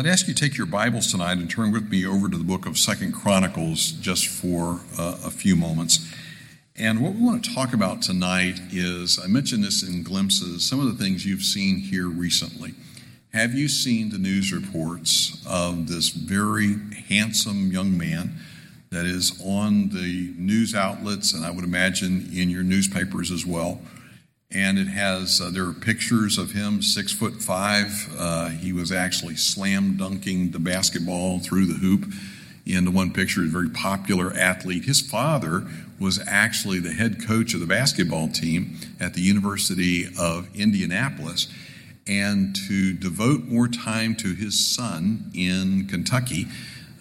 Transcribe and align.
I'd 0.00 0.06
ask 0.06 0.26
you 0.26 0.32
to 0.32 0.40
take 0.40 0.56
your 0.56 0.66
Bibles 0.66 1.12
tonight 1.12 1.36
and 1.36 1.50
turn 1.50 1.72
with 1.72 1.90
me 1.90 2.06
over 2.06 2.30
to 2.30 2.38
the 2.38 2.42
book 2.42 2.64
of 2.64 2.78
Second 2.78 3.12
Chronicles 3.12 3.90
just 3.90 4.28
for 4.28 4.80
uh, 4.98 5.18
a 5.26 5.30
few 5.30 5.54
moments. 5.54 6.10
And 6.74 7.02
what 7.02 7.12
we 7.12 7.20
want 7.20 7.44
to 7.44 7.54
talk 7.54 7.74
about 7.74 8.00
tonight 8.00 8.58
is 8.72 9.18
I 9.22 9.26
mentioned 9.26 9.62
this 9.62 9.86
in 9.86 10.02
glimpses, 10.02 10.66
some 10.66 10.80
of 10.80 10.86
the 10.86 10.94
things 10.94 11.26
you've 11.26 11.42
seen 11.42 11.76
here 11.76 12.08
recently. 12.08 12.72
Have 13.34 13.52
you 13.52 13.68
seen 13.68 14.08
the 14.08 14.16
news 14.16 14.54
reports 14.54 15.44
of 15.46 15.86
this 15.86 16.08
very 16.08 16.76
handsome 17.10 17.70
young 17.70 17.98
man 17.98 18.36
that 18.88 19.04
is 19.04 19.38
on 19.44 19.90
the 19.90 20.32
news 20.38 20.74
outlets 20.74 21.34
and 21.34 21.44
I 21.44 21.50
would 21.50 21.64
imagine 21.64 22.30
in 22.32 22.48
your 22.48 22.62
newspapers 22.62 23.30
as 23.30 23.44
well? 23.44 23.82
And 24.52 24.78
it 24.78 24.88
has 24.88 25.40
uh, 25.40 25.50
there 25.50 25.66
are 25.66 25.72
pictures 25.72 26.36
of 26.36 26.52
him 26.52 26.82
six 26.82 27.12
foot 27.12 27.42
five. 27.42 28.08
Uh, 28.18 28.48
he 28.48 28.72
was 28.72 28.90
actually 28.90 29.36
slam 29.36 29.96
dunking 29.96 30.50
the 30.50 30.58
basketball 30.58 31.38
through 31.38 31.66
the 31.66 31.74
hoop. 31.74 32.12
In 32.66 32.84
the 32.84 32.90
one 32.90 33.12
picture 33.12 33.42
a 33.42 33.46
very 33.46 33.70
popular 33.70 34.32
athlete. 34.32 34.84
His 34.84 35.00
father 35.00 35.66
was 35.98 36.20
actually 36.26 36.78
the 36.78 36.92
head 36.92 37.26
coach 37.26 37.54
of 37.54 37.60
the 37.60 37.66
basketball 37.66 38.28
team 38.28 38.76
at 39.00 39.14
the 39.14 39.20
university 39.20 40.06
of 40.18 40.48
indianapolis. 40.54 41.48
And 42.06 42.54
to 42.68 42.92
devote 42.92 43.44
more 43.44 43.68
time 43.68 44.14
to 44.16 44.34
his 44.34 44.58
son 44.58 45.30
in 45.34 45.86
kentucky 45.86 46.46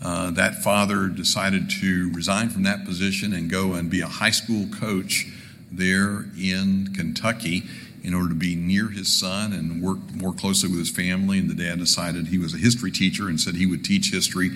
uh, 0.01 0.31
that 0.31 0.63
father 0.63 1.07
decided 1.07 1.69
to 1.69 2.11
resign 2.13 2.49
from 2.49 2.63
that 2.63 2.85
position 2.85 3.33
and 3.33 3.49
go 3.49 3.73
and 3.73 3.89
be 3.89 4.01
a 4.01 4.07
high 4.07 4.31
school 4.31 4.67
coach 4.67 5.27
there 5.71 6.25
in 6.37 6.93
Kentucky 6.95 7.63
in 8.03 8.13
order 8.13 8.29
to 8.29 8.35
be 8.35 8.55
near 8.55 8.89
his 8.89 9.11
son 9.11 9.53
and 9.53 9.81
work 9.81 9.97
more 10.13 10.33
closely 10.33 10.69
with 10.69 10.79
his 10.79 10.89
family. 10.89 11.39
And 11.39 11.49
the 11.49 11.55
dad 11.55 11.79
decided 11.79 12.27
he 12.27 12.37
was 12.37 12.53
a 12.53 12.57
history 12.57 12.91
teacher 12.91 13.27
and 13.27 13.39
said 13.39 13.55
he 13.55 13.65
would 13.65 13.83
teach 13.83 14.11
history 14.11 14.51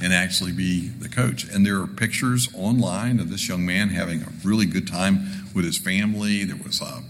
and 0.00 0.12
actually 0.12 0.52
be 0.52 0.88
the 0.88 1.08
coach. 1.08 1.44
And 1.44 1.64
there 1.66 1.80
are 1.80 1.86
pictures 1.86 2.48
online 2.54 3.18
of 3.20 3.30
this 3.30 3.48
young 3.48 3.66
man 3.66 3.88
having 3.88 4.22
a 4.22 4.32
really 4.44 4.66
good 4.66 4.86
time 4.86 5.26
with 5.54 5.64
his 5.64 5.78
family. 5.78 6.44
There 6.44 6.56
was 6.56 6.80
a 6.80 7.02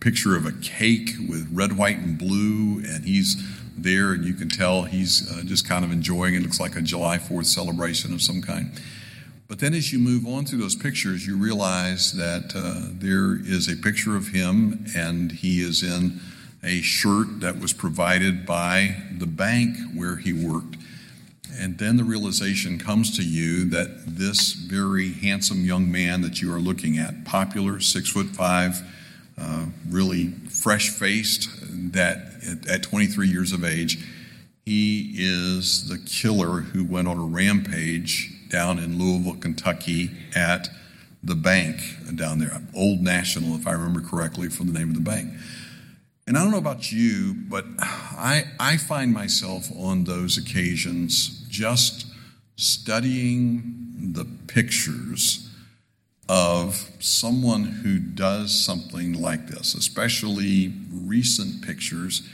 picture 0.00 0.36
of 0.36 0.46
a 0.46 0.52
cake 0.52 1.10
with 1.28 1.48
red, 1.52 1.76
white, 1.76 1.98
and 1.98 2.16
blue, 2.16 2.82
and 2.86 3.04
he's 3.04 3.36
there, 3.76 4.12
and 4.12 4.24
you 4.24 4.34
can 4.34 4.48
tell 4.48 4.84
he's 4.84 5.30
uh, 5.30 5.42
just 5.44 5.68
kind 5.68 5.84
of 5.84 5.90
enjoying 5.90 6.34
it. 6.34 6.38
it. 6.38 6.42
Looks 6.42 6.60
like 6.60 6.76
a 6.76 6.80
July 6.80 7.18
4th 7.18 7.46
celebration 7.46 8.12
of 8.12 8.22
some 8.22 8.42
kind. 8.42 8.70
But 9.48 9.60
then 9.60 9.74
as 9.74 9.92
you 9.92 10.00
move 10.00 10.26
on 10.26 10.44
through 10.44 10.58
those 10.58 10.74
pictures, 10.74 11.26
you 11.26 11.36
realize 11.36 12.12
that 12.14 12.52
uh, 12.54 12.88
there 12.92 13.36
is 13.36 13.68
a 13.68 13.76
picture 13.76 14.16
of 14.16 14.28
him 14.28 14.86
and 14.96 15.30
he 15.30 15.60
is 15.60 15.84
in 15.84 16.20
a 16.64 16.80
shirt 16.80 17.40
that 17.40 17.60
was 17.60 17.72
provided 17.72 18.44
by 18.44 18.96
the 19.16 19.26
bank 19.26 19.76
where 19.94 20.16
he 20.16 20.32
worked. 20.32 20.76
And 21.58 21.78
then 21.78 21.96
the 21.96 22.04
realization 22.04 22.78
comes 22.78 23.16
to 23.16 23.22
you 23.22 23.70
that 23.70 24.04
this 24.04 24.52
very 24.52 25.12
handsome 25.12 25.64
young 25.64 25.90
man 25.90 26.22
that 26.22 26.42
you 26.42 26.52
are 26.52 26.58
looking 26.58 26.98
at, 26.98 27.24
popular, 27.24 27.78
six 27.80 28.10
foot 28.10 28.26
five, 28.26 28.82
uh, 29.38 29.66
really 29.88 30.30
fresh 30.50 30.90
faced, 30.90 31.48
that 31.92 32.32
at, 32.46 32.68
at 32.68 32.82
23 32.82 33.28
years 33.28 33.52
of 33.52 33.64
age, 33.64 34.04
he 34.64 35.14
is 35.16 35.88
the 35.88 35.98
killer 35.98 36.62
who 36.62 36.84
went 36.84 37.06
on 37.06 37.16
a 37.16 37.24
rampage 37.24 38.35
down 38.48 38.78
in 38.78 38.98
Louisville, 38.98 39.36
Kentucky 39.36 40.10
at 40.34 40.68
the 41.22 41.34
bank 41.34 41.80
down 42.14 42.38
there, 42.38 42.62
Old 42.74 43.00
National, 43.00 43.56
if 43.56 43.66
I 43.66 43.72
remember 43.72 44.00
correctly, 44.00 44.48
from 44.48 44.72
the 44.72 44.78
name 44.78 44.88
of 44.88 44.94
the 44.94 45.00
bank. 45.00 45.32
And 46.26 46.36
I 46.36 46.42
don't 46.42 46.50
know 46.50 46.58
about 46.58 46.90
you, 46.90 47.34
but 47.34 47.64
I, 47.78 48.44
I 48.58 48.76
find 48.76 49.12
myself 49.12 49.68
on 49.76 50.04
those 50.04 50.36
occasions 50.36 51.44
just 51.48 52.06
studying 52.56 54.12
the 54.12 54.24
pictures 54.46 55.48
of 56.28 56.90
someone 56.98 57.62
who 57.62 57.98
does 57.98 58.52
something 58.52 59.20
like 59.20 59.46
this, 59.46 59.74
especially 59.74 60.72
recent 60.92 61.64
pictures, 61.64 62.28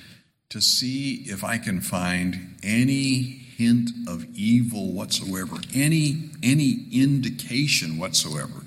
to 0.48 0.60
see 0.60 1.24
if 1.26 1.44
I 1.44 1.58
can 1.58 1.80
find 1.80 2.56
any 2.62 3.41
hint 3.56 3.90
of 4.08 4.26
evil 4.34 4.92
whatsoever, 4.92 5.56
any, 5.74 6.30
any 6.42 6.86
indication 6.92 7.98
whatsoever 7.98 8.62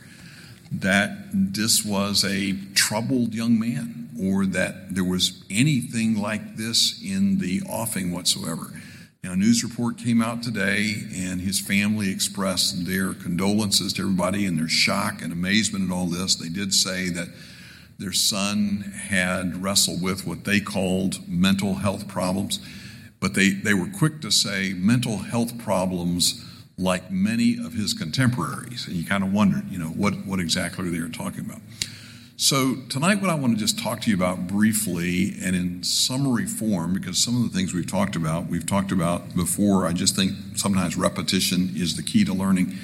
that 0.71 1.27
this 1.31 1.85
was 1.85 2.23
a 2.23 2.53
troubled 2.73 3.33
young 3.33 3.59
man 3.59 4.09
or 4.21 4.45
that 4.45 4.93
there 4.93 5.03
was 5.03 5.43
anything 5.49 6.17
like 6.17 6.55
this 6.57 7.01
in 7.03 7.39
the 7.39 7.61
offing 7.69 8.11
whatsoever. 8.11 8.71
Now, 9.23 9.33
a 9.33 9.35
news 9.35 9.63
report 9.63 9.97
came 9.97 10.21
out 10.21 10.43
today, 10.43 10.93
and 11.15 11.41
his 11.41 11.59
family 11.59 12.11
expressed 12.11 12.85
their 12.85 13.13
condolences 13.13 13.91
to 13.93 14.03
everybody 14.03 14.45
and 14.45 14.57
their 14.57 14.69
shock 14.69 15.21
and 15.21 15.33
amazement 15.33 15.89
at 15.89 15.93
all 15.93 16.05
this. 16.05 16.35
They 16.35 16.49
did 16.49 16.73
say 16.73 17.09
that 17.09 17.29
their 17.97 18.13
son 18.13 18.93
had 19.09 19.63
wrestled 19.63 20.01
with 20.01 20.27
what 20.27 20.43
they 20.43 20.59
called 20.59 21.27
mental 21.27 21.75
health 21.75 22.07
problems. 22.07 22.59
But 23.25 23.33
they, 23.33 23.49
they 23.49 23.73
were 23.73 23.87
quick 23.87 24.21
to 24.21 24.29
say 24.29 24.73
mental 24.73 25.17
health 25.17 25.57
problems 25.57 26.45
like 26.77 27.09
many 27.09 27.57
of 27.57 27.73
his 27.73 27.91
contemporaries. 27.91 28.85
And 28.85 28.95
you 28.95 29.03
kind 29.03 29.23
of 29.23 29.33
wondered, 29.33 29.67
you 29.71 29.79
know, 29.79 29.87
what, 29.87 30.13
what 30.27 30.39
exactly 30.39 30.87
are 30.87 30.91
they 30.91 30.99
were 30.99 31.09
talking 31.09 31.43
about. 31.43 31.59
So, 32.37 32.75
tonight, 32.87 33.21
what 33.21 33.31
I 33.31 33.33
want 33.33 33.55
to 33.55 33.59
just 33.59 33.79
talk 33.79 34.01
to 34.01 34.11
you 34.11 34.15
about 34.15 34.45
briefly 34.45 35.33
and 35.43 35.55
in 35.55 35.81
summary 35.81 36.45
form, 36.45 36.93
because 36.93 37.17
some 37.17 37.35
of 37.35 37.51
the 37.51 37.57
things 37.57 37.73
we've 37.73 37.89
talked 37.89 38.15
about, 38.15 38.45
we've 38.45 38.67
talked 38.67 38.91
about 38.91 39.35
before. 39.35 39.87
I 39.87 39.93
just 39.93 40.15
think 40.15 40.33
sometimes 40.53 40.95
repetition 40.95 41.71
is 41.75 41.95
the 41.95 42.03
key 42.03 42.25
to 42.25 42.33
learning. 42.33 42.77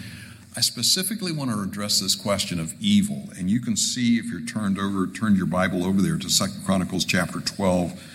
I 0.58 0.62
specifically 0.62 1.32
want 1.32 1.52
to 1.52 1.62
address 1.62 2.00
this 2.00 2.16
question 2.16 2.60
of 2.60 2.74
evil. 2.82 3.30
And 3.38 3.48
you 3.48 3.60
can 3.60 3.78
see 3.78 4.18
if 4.18 4.26
you're 4.26 4.42
turned 4.42 4.80
over, 4.80 5.06
turned 5.06 5.38
your 5.38 5.46
Bible 5.46 5.86
over 5.86 6.02
there 6.02 6.18
to 6.18 6.30
Second 6.32 6.66
Chronicles 6.66 7.06
chapter 7.06 7.42
12 7.42 8.11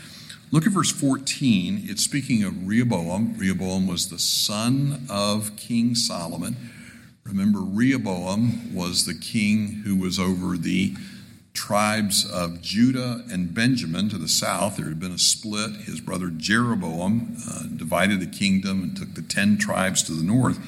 Look 0.52 0.64
at 0.64 0.72
verse 0.72 0.92
14. 0.92 1.86
It's 1.86 2.04
speaking 2.04 2.44
of 2.44 2.68
Rehoboam. 2.68 3.34
Rehoboam 3.36 3.88
was 3.88 4.10
the 4.10 4.18
son 4.18 5.04
of 5.10 5.56
King 5.56 5.96
Solomon. 5.96 6.56
Remember, 7.24 7.58
Rehoboam 7.60 8.72
was 8.72 9.06
the 9.06 9.14
king 9.14 9.82
who 9.84 9.96
was 9.96 10.20
over 10.20 10.56
the 10.56 10.94
tribes 11.52 12.24
of 12.30 12.62
Judah 12.62 13.24
and 13.28 13.52
Benjamin 13.52 14.08
to 14.10 14.18
the 14.18 14.28
south. 14.28 14.76
There 14.76 14.86
had 14.86 15.00
been 15.00 15.10
a 15.10 15.18
split. 15.18 15.72
His 15.84 16.00
brother 16.00 16.28
Jeroboam 16.28 17.36
uh, 17.50 17.64
divided 17.74 18.20
the 18.20 18.26
kingdom 18.26 18.84
and 18.84 18.96
took 18.96 19.14
the 19.14 19.22
ten 19.22 19.58
tribes 19.58 20.00
to 20.04 20.12
the 20.12 20.22
north. 20.22 20.60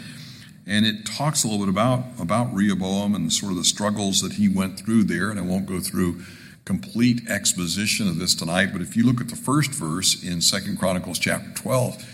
And 0.67 0.87
it 0.87 1.07
talks 1.07 1.45
a 1.45 1.47
little 1.49 1.65
bit 1.65 1.71
about, 1.71 2.05
about 2.21 2.53
Rehoboam 2.53 3.15
and 3.15 3.33
sort 3.33 3.53
of 3.53 3.59
the 3.59 3.65
struggles 3.65 4.23
that 4.23 4.33
he 4.33 4.49
went 4.49 4.81
through 4.81 5.05
there. 5.05 5.31
And 5.31 5.39
I 5.39 5.43
won't 5.43 5.67
go 5.67 5.79
through 5.79 6.21
complete 6.69 7.27
exposition 7.31 8.07
of 8.09 8.19
this 8.19 8.35
tonight, 8.35 8.69
but 8.75 8.83
if 8.83 8.95
you 8.95 9.03
look 9.03 9.23
at 9.23 9.29
the 9.31 9.37
first 9.37 9.71
verse 9.71 10.23
in 10.23 10.43
Second 10.43 10.79
Chronicles 10.79 11.19
chapter 11.19 11.51
12, 11.55 12.05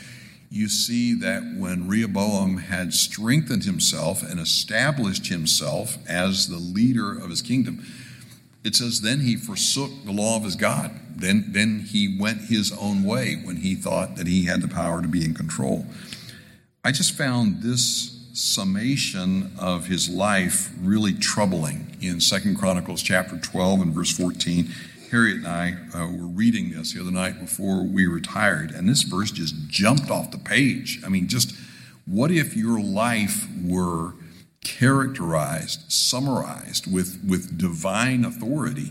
you 0.48 0.68
see 0.68 1.12
that 1.12 1.42
when 1.58 1.88
Rehoboam 1.88 2.58
had 2.58 2.94
strengthened 2.94 3.64
himself 3.64 4.22
and 4.22 4.38
established 4.38 5.26
himself 5.26 5.98
as 6.08 6.46
the 6.46 6.58
leader 6.58 7.18
of 7.18 7.30
his 7.30 7.42
kingdom, 7.42 7.84
it 8.62 8.76
says, 8.76 9.00
Then 9.00 9.18
he 9.18 9.34
forsook 9.34 9.90
the 10.04 10.12
law 10.12 10.36
of 10.36 10.44
his 10.44 10.54
God. 10.54 10.92
Then, 11.16 11.46
then 11.48 11.80
he 11.80 12.16
went 12.16 12.42
his 12.42 12.70
own 12.80 13.02
way 13.02 13.34
when 13.34 13.56
he 13.56 13.74
thought 13.74 14.14
that 14.14 14.28
he 14.28 14.44
had 14.44 14.62
the 14.62 14.68
power 14.68 15.02
to 15.02 15.08
be 15.08 15.24
in 15.24 15.34
control. 15.34 15.84
I 16.84 16.92
just 16.92 17.16
found 17.18 17.60
this 17.60 18.13
summation 18.34 19.52
of 19.60 19.86
his 19.86 20.10
life 20.10 20.72
really 20.82 21.12
troubling 21.12 21.96
in 22.00 22.20
Second 22.20 22.58
Chronicles 22.58 23.00
chapter 23.00 23.38
12 23.38 23.80
and 23.80 23.94
verse 23.94 24.10
14. 24.10 24.68
Harriet 25.12 25.36
and 25.38 25.46
I 25.46 25.76
uh, 25.94 26.08
were 26.08 26.26
reading 26.26 26.72
this 26.72 26.94
the 26.94 27.00
other 27.00 27.12
night 27.12 27.38
before 27.38 27.84
we 27.84 28.06
retired, 28.06 28.72
and 28.72 28.88
this 28.88 29.02
verse 29.02 29.30
just 29.30 29.68
jumped 29.68 30.10
off 30.10 30.32
the 30.32 30.38
page. 30.38 31.00
I 31.06 31.08
mean, 31.10 31.28
just 31.28 31.54
what 32.06 32.32
if 32.32 32.56
your 32.56 32.80
life 32.80 33.46
were 33.64 34.14
characterized, 34.64 35.92
summarized 35.92 36.92
with, 36.92 37.20
with 37.24 37.56
divine 37.56 38.24
authority? 38.24 38.90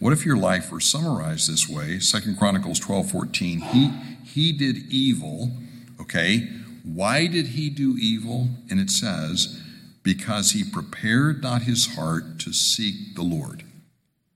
What 0.00 0.12
if 0.12 0.26
your 0.26 0.36
life 0.36 0.72
were 0.72 0.80
summarized 0.80 1.48
this 1.48 1.68
way? 1.68 2.00
Second 2.00 2.38
Chronicles 2.38 2.80
12 2.80 3.08
14. 3.12 3.60
He, 3.60 3.92
he 4.24 4.50
did 4.50 4.78
evil, 4.90 5.52
okay, 6.00 6.48
why 6.84 7.26
did 7.26 7.48
he 7.48 7.70
do 7.70 7.96
evil? 7.98 8.48
And 8.70 8.80
it 8.80 8.90
says, 8.90 9.60
because 10.02 10.52
he 10.52 10.64
prepared 10.64 11.42
not 11.42 11.62
his 11.62 11.94
heart 11.94 12.38
to 12.40 12.52
seek 12.52 13.14
the 13.14 13.22
Lord. 13.22 13.64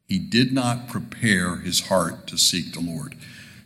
He 0.07 0.19
did 0.19 0.53
not 0.53 0.89
prepare 0.89 1.57
his 1.57 1.89
heart 1.89 2.27
to 2.29 2.39
seek 2.39 2.75
the 2.75 2.81
Lord. 2.81 3.17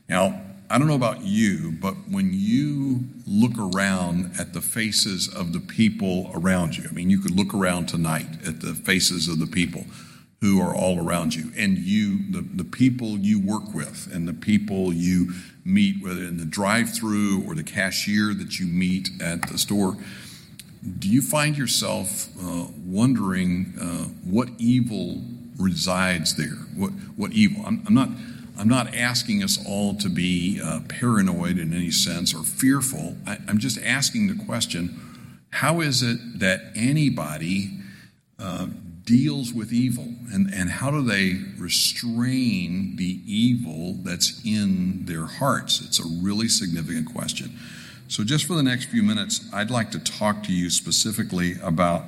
Now, 0.09 0.41
I 0.71 0.79
don't 0.79 0.87
know 0.87 0.95
about 0.95 1.23
you, 1.23 1.73
but 1.81 1.95
when 2.11 2.31
you 2.33 3.05
look 3.27 3.59
around 3.59 4.33
at 4.39 4.53
the 4.53 4.61
faces 4.61 5.27
of 5.27 5.53
the 5.53 5.61
people 5.61 6.31
around 6.35 6.77
you, 6.77 6.85
I 6.89 6.93
mean, 6.93 7.09
you 7.09 7.21
could 7.21 7.31
look 7.31 7.55
around 7.55 7.87
tonight 7.87 8.29
at 8.47 8.61
the 8.61 8.75
faces 8.75 9.29
of 9.29 9.39
the 9.39 9.47
people. 9.47 9.85
Who 10.41 10.61
are 10.61 10.75
all 10.75 11.05
around 11.05 11.35
you. 11.35 11.53
And 11.57 11.79
you 11.79 12.31
the, 12.31 12.43
the 12.43 12.65
people 12.65 13.19
you 13.19 13.41
work 13.41 13.75
with 13.75 14.09
and 14.13 14.29
the 14.29 14.35
people 14.35 14.93
you 14.93 15.33
meet 15.65 16.03
whether 16.03 16.23
in 16.23 16.39
the 16.39 16.45
drive-through 16.45 17.45
or 17.47 17.55
the 17.55 17.63
cashier 17.63 18.33
that 18.35 18.59
you 18.59 18.67
meet 18.67 19.11
at 19.21 19.49
the 19.49 19.59
store 19.59 19.97
do 20.99 21.09
you 21.09 21.23
find 21.23 21.57
yourself 21.57 22.29
uh, 22.41 22.67
wondering 22.85 23.75
uh, 23.81 24.05
what 24.25 24.49
evil 24.59 25.21
resides 25.59 26.37
there? 26.37 26.57
What 26.77 26.91
what 27.17 27.33
evil? 27.33 27.65
I'm, 27.67 27.83
I'm, 27.87 27.95
not 27.95 28.11
I'm 28.57 28.69
not 28.69 28.95
asking 28.95 29.43
us 29.43 29.59
all 29.67 29.95
to 29.97 30.09
be 30.09 30.61
uh, 30.63 30.81
paranoid 30.89 31.59
in 31.59 31.73
any 31.73 31.91
sense 31.91 32.35
or 32.35 32.45
fearful. 32.45 33.17
I, 33.27 33.39
I'm 33.49 33.59
just 33.59 33.79
asking 33.83 34.29
the 34.29 34.45
question 34.45 35.01
how 35.51 35.81
is 35.81 36.03
it 36.03 36.39
that 36.39 36.61
anybody 36.77 37.71
uh, 38.39 38.69
deals 39.09 39.55
with 39.55 39.73
evil 39.73 40.07
and, 40.33 40.53
and 40.53 40.69
how 40.69 40.91
do 40.91 41.03
they 41.03 41.39
restrain 41.57 42.97
the 42.97 43.21
evil 43.27 43.95
that's 44.03 44.45
in 44.45 45.07
their 45.07 45.25
hearts? 45.25 45.81
It's 45.81 45.99
a 45.99 46.07
really 46.23 46.49
significant 46.49 47.13
question. 47.15 47.59
So, 48.09 48.23
just 48.23 48.45
for 48.45 48.55
the 48.55 48.63
next 48.63 48.87
few 48.87 49.03
minutes, 49.03 49.49
I'd 49.53 49.71
like 49.71 49.91
to 49.93 49.99
talk 49.99 50.43
to 50.45 50.53
you 50.53 50.71
specifically 50.71 51.55
about 51.63 52.05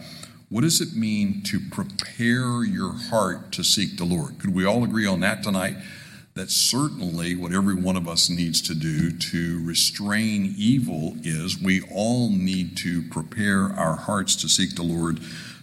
what 0.51 0.63
does 0.63 0.81
it 0.81 0.95
mean 0.95 1.43
to 1.45 1.61
prepare 1.71 2.65
your 2.65 2.93
heart 2.93 3.53
to 3.53 3.65
seek 3.65 3.97
the 3.97 4.05
Lord? 4.05 4.39
Could 4.39 4.55
we 4.55 4.67
all 4.67 4.85
agree 4.85 5.07
on 5.07 5.21
that 5.21 5.43
tonight? 5.43 5.77
That's 6.35 6.55
certainly 6.55 7.35
what 7.35 7.53
every 7.53 7.75
one 7.75 7.97
of 7.97 8.09
us 8.09 8.31
needs 8.31 8.63
to 8.63 8.75
do 8.75 9.11
to 9.11 9.67
restrain 9.67 10.55
evil 10.57 11.17
is 11.23 11.61
we 11.61 11.83
all 11.93 12.31
need 12.31 12.77
to 12.79 13.03
prepare 13.03 13.65
our 13.73 13.97
hearts 13.97 14.37
to 14.37 14.49
seek 14.49 14.77
the 14.77 14.83
Lord 14.83 15.21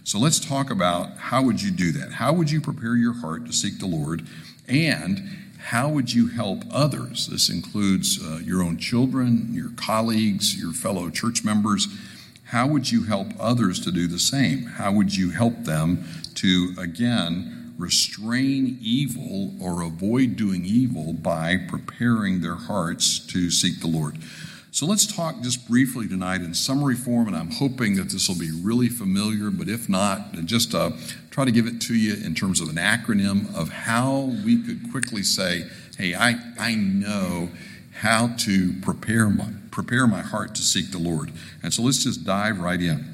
so 0.08 0.18
let's 0.18 0.40
talk 0.40 0.70
about 0.70 1.18
how 1.18 1.42
would 1.42 1.60
you 1.60 1.70
do 1.70 1.92
that? 1.92 2.12
How 2.12 2.32
would 2.32 2.50
you 2.50 2.62
prepare 2.62 2.96
your 2.96 3.12
heart 3.12 3.44
to 3.44 3.52
seek 3.52 3.78
the 3.78 3.84
Lord? 3.84 4.26
And 4.66 5.52
how 5.58 5.90
would 5.90 6.14
you 6.14 6.28
help 6.28 6.62
others? 6.70 7.26
This 7.26 7.50
includes 7.50 8.18
uh, 8.18 8.38
your 8.42 8.62
own 8.62 8.78
children, 8.78 9.50
your 9.52 9.68
colleagues, 9.76 10.56
your 10.58 10.72
fellow 10.72 11.10
church 11.10 11.44
members. 11.44 11.88
How 12.44 12.66
would 12.68 12.90
you 12.90 13.04
help 13.04 13.28
others 13.38 13.80
to 13.80 13.92
do 13.92 14.06
the 14.06 14.18
same? 14.18 14.62
How 14.64 14.92
would 14.92 15.14
you 15.14 15.28
help 15.28 15.64
them 15.64 16.06
to, 16.36 16.74
again, 16.78 17.57
restrain 17.78 18.76
evil 18.82 19.54
or 19.62 19.82
avoid 19.82 20.36
doing 20.36 20.64
evil 20.64 21.12
by 21.12 21.56
preparing 21.56 22.40
their 22.40 22.56
hearts 22.56 23.18
to 23.18 23.50
seek 23.50 23.80
the 23.80 23.86
Lord? 23.86 24.18
So 24.70 24.84
let's 24.84 25.06
talk 25.06 25.40
just 25.40 25.66
briefly 25.66 26.06
tonight 26.06 26.42
in 26.42 26.52
summary 26.54 26.94
form, 26.94 27.26
and 27.26 27.36
I'm 27.36 27.50
hoping 27.50 27.96
that 27.96 28.10
this 28.10 28.28
will 28.28 28.38
be 28.38 28.50
really 28.50 28.88
familiar, 28.88 29.50
but 29.50 29.68
if 29.68 29.88
not, 29.88 30.32
just 30.44 30.74
uh, 30.74 30.90
try 31.30 31.44
to 31.44 31.50
give 31.50 31.66
it 31.66 31.80
to 31.82 31.94
you 31.94 32.14
in 32.24 32.34
terms 32.34 32.60
of 32.60 32.68
an 32.68 32.76
acronym 32.76 33.52
of 33.56 33.70
how 33.70 34.32
we 34.44 34.62
could 34.62 34.90
quickly 34.90 35.22
say, 35.22 35.64
hey, 35.96 36.14
I, 36.14 36.36
I 36.58 36.74
know 36.74 37.48
how 38.00 38.28
to 38.38 38.72
prepare 38.80 39.28
my, 39.28 39.48
prepare 39.70 40.06
my 40.06 40.20
heart 40.20 40.54
to 40.56 40.62
seek 40.62 40.90
the 40.92 40.98
Lord. 40.98 41.32
And 41.62 41.72
so 41.72 41.82
let's 41.82 42.04
just 42.04 42.24
dive 42.24 42.60
right 42.60 42.80
in. 42.80 43.04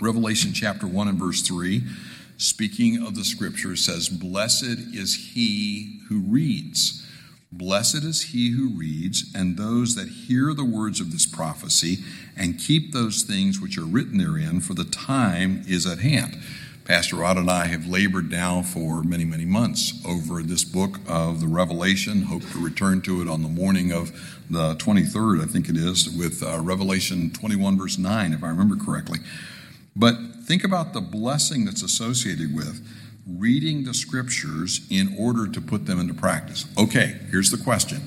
Revelation 0.00 0.52
chapter 0.52 0.86
1 0.86 1.08
and 1.08 1.18
verse 1.18 1.40
3, 1.40 1.82
speaking 2.44 3.04
of 3.04 3.14
the 3.14 3.24
scripture, 3.24 3.76
says, 3.76 4.08
Blessed 4.08 4.94
is 4.94 5.32
he 5.34 6.00
who 6.08 6.20
reads 6.20 7.04
Blessed 7.56 8.02
is 8.02 8.22
he 8.32 8.50
who 8.50 8.68
reads, 8.68 9.32
and 9.32 9.56
those 9.56 9.94
that 9.94 10.08
hear 10.08 10.52
the 10.54 10.64
words 10.64 11.00
of 11.00 11.12
this 11.12 11.24
prophecy, 11.24 11.98
and 12.36 12.58
keep 12.58 12.92
those 12.92 13.22
things 13.22 13.60
which 13.60 13.78
are 13.78 13.84
written 13.84 14.18
therein, 14.18 14.58
for 14.58 14.74
the 14.74 14.84
time 14.84 15.62
is 15.68 15.86
at 15.86 16.00
hand. 16.00 16.36
Pastor 16.84 17.16
Rod 17.16 17.36
and 17.36 17.48
I 17.48 17.66
have 17.66 17.86
labored 17.86 18.28
now 18.28 18.62
for 18.62 19.04
many, 19.04 19.24
many 19.24 19.44
months 19.44 20.04
over 20.04 20.42
this 20.42 20.64
book 20.64 20.98
of 21.06 21.40
the 21.40 21.46
Revelation. 21.46 22.22
Hope 22.22 22.42
to 22.50 22.58
return 22.58 23.00
to 23.02 23.22
it 23.22 23.28
on 23.28 23.42
the 23.42 23.48
morning 23.48 23.92
of 23.92 24.10
the 24.50 24.74
23rd, 24.74 25.40
I 25.40 25.46
think 25.46 25.68
it 25.68 25.76
is, 25.76 26.10
with 26.10 26.42
uh, 26.42 26.58
Revelation 26.58 27.30
21, 27.30 27.78
verse 27.78 27.98
9, 27.98 28.32
if 28.32 28.42
I 28.42 28.48
remember 28.48 28.74
correctly. 28.76 29.20
But 29.94 30.16
think 30.46 30.64
about 30.64 30.92
the 30.92 31.00
blessing 31.00 31.64
that's 31.64 31.82
associated 31.82 32.54
with 32.54 32.86
reading 33.26 33.84
the 33.84 33.94
scriptures 33.94 34.86
in 34.90 35.16
order 35.18 35.48
to 35.48 35.60
put 35.60 35.86
them 35.86 35.98
into 35.98 36.14
practice. 36.14 36.66
Okay, 36.76 37.18
here's 37.30 37.50
the 37.50 37.56
question. 37.56 38.02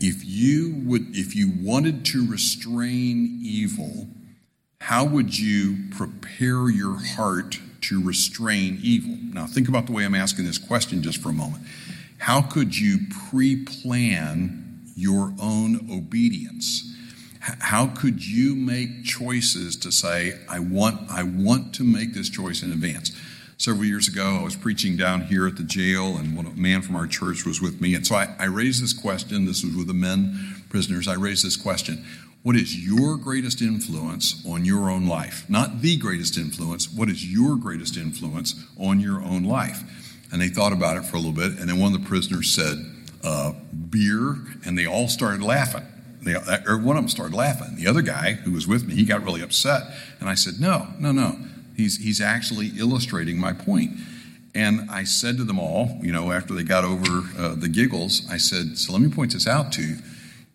If 0.00 0.24
you 0.24 0.74
would 0.84 1.16
if 1.16 1.34
you 1.34 1.52
wanted 1.60 2.04
to 2.06 2.26
restrain 2.26 3.40
evil, 3.42 4.08
how 4.80 5.04
would 5.04 5.38
you 5.38 5.88
prepare 5.90 6.68
your 6.68 6.98
heart 6.98 7.58
to 7.82 8.02
restrain 8.02 8.78
evil? 8.82 9.16
Now 9.32 9.46
think 9.46 9.68
about 9.68 9.86
the 9.86 9.92
way 9.92 10.04
I'm 10.04 10.14
asking 10.14 10.44
this 10.44 10.58
question 10.58 11.02
just 11.02 11.22
for 11.22 11.30
a 11.30 11.34
moment. 11.34 11.64
How 12.18 12.42
could 12.42 12.78
you 12.78 12.98
pre-plan 13.30 14.82
your 14.94 15.34
own 15.40 15.88
obedience? 15.90 16.88
How 17.42 17.88
could 17.88 18.24
you 18.24 18.54
make 18.54 19.04
choices 19.04 19.76
to 19.76 19.90
say 19.90 20.38
i 20.48 20.58
want 20.58 21.10
i 21.10 21.22
want 21.22 21.74
to 21.74 21.82
make 21.82 22.14
this 22.14 22.28
choice 22.28 22.62
in 22.62 22.70
advance 22.70 23.12
several 23.62 23.84
years 23.84 24.08
ago. 24.08 24.38
I 24.40 24.42
was 24.42 24.56
preaching 24.56 24.96
down 24.96 25.22
here 25.22 25.46
at 25.46 25.56
the 25.56 25.62
jail, 25.62 26.16
and 26.16 26.36
a 26.36 26.50
man 26.50 26.82
from 26.82 26.96
our 26.96 27.06
church 27.06 27.46
was 27.46 27.60
with 27.60 27.80
me. 27.80 27.94
And 27.94 28.04
so 28.04 28.16
I, 28.16 28.34
I 28.38 28.46
raised 28.46 28.82
this 28.82 28.92
question. 28.92 29.46
This 29.46 29.62
was 29.62 29.76
with 29.76 29.86
the 29.86 29.94
men 29.94 30.64
prisoners. 30.68 31.06
I 31.06 31.14
raised 31.14 31.44
this 31.44 31.56
question 31.56 32.04
What 32.42 32.56
is 32.56 32.76
your 32.76 33.16
greatest 33.16 33.62
influence 33.62 34.44
on 34.44 34.64
your 34.64 34.90
own 34.90 35.06
life? 35.06 35.48
Not 35.48 35.80
the 35.80 35.96
greatest 35.96 36.36
influence. 36.36 36.92
What 36.92 37.08
is 37.08 37.24
your 37.24 37.54
greatest 37.56 37.96
influence 37.96 38.56
on 38.80 38.98
your 38.98 39.22
own 39.22 39.44
life? 39.44 39.84
And 40.32 40.40
they 40.40 40.48
thought 40.48 40.72
about 40.72 40.96
it 40.96 41.04
for 41.04 41.16
a 41.16 41.20
little 41.20 41.32
bit. 41.32 41.60
And 41.60 41.68
then 41.68 41.78
one 41.78 41.94
of 41.94 42.02
the 42.02 42.08
prisoners 42.08 42.50
said, 42.50 42.84
uh, 43.22 43.52
Beer. 43.90 44.38
And 44.64 44.76
they 44.76 44.86
all 44.86 45.06
started 45.06 45.40
laughing. 45.40 45.86
Or 46.66 46.78
one 46.78 46.96
of 46.96 47.02
them 47.02 47.08
started 47.08 47.34
laughing. 47.34 47.76
The 47.76 47.86
other 47.86 48.02
guy 48.02 48.34
who 48.34 48.52
was 48.52 48.66
with 48.66 48.86
me, 48.86 48.94
he 48.94 49.04
got 49.04 49.24
really 49.24 49.42
upset. 49.42 49.82
And 50.20 50.28
I 50.28 50.34
said, 50.34 50.54
No, 50.60 50.88
no, 50.98 51.12
no. 51.12 51.36
He's, 51.76 51.98
he's 51.98 52.20
actually 52.20 52.72
illustrating 52.78 53.38
my 53.38 53.52
point. 53.52 53.92
And 54.54 54.90
I 54.90 55.04
said 55.04 55.38
to 55.38 55.44
them 55.44 55.58
all, 55.58 55.98
you 56.02 56.12
know, 56.12 56.30
after 56.30 56.52
they 56.54 56.62
got 56.62 56.84
over 56.84 57.22
uh, 57.38 57.54
the 57.54 57.68
giggles, 57.68 58.28
I 58.30 58.36
said, 58.36 58.78
So 58.78 58.92
let 58.92 59.02
me 59.02 59.08
point 59.08 59.32
this 59.32 59.46
out 59.46 59.72
to 59.72 59.82
you. 59.82 59.96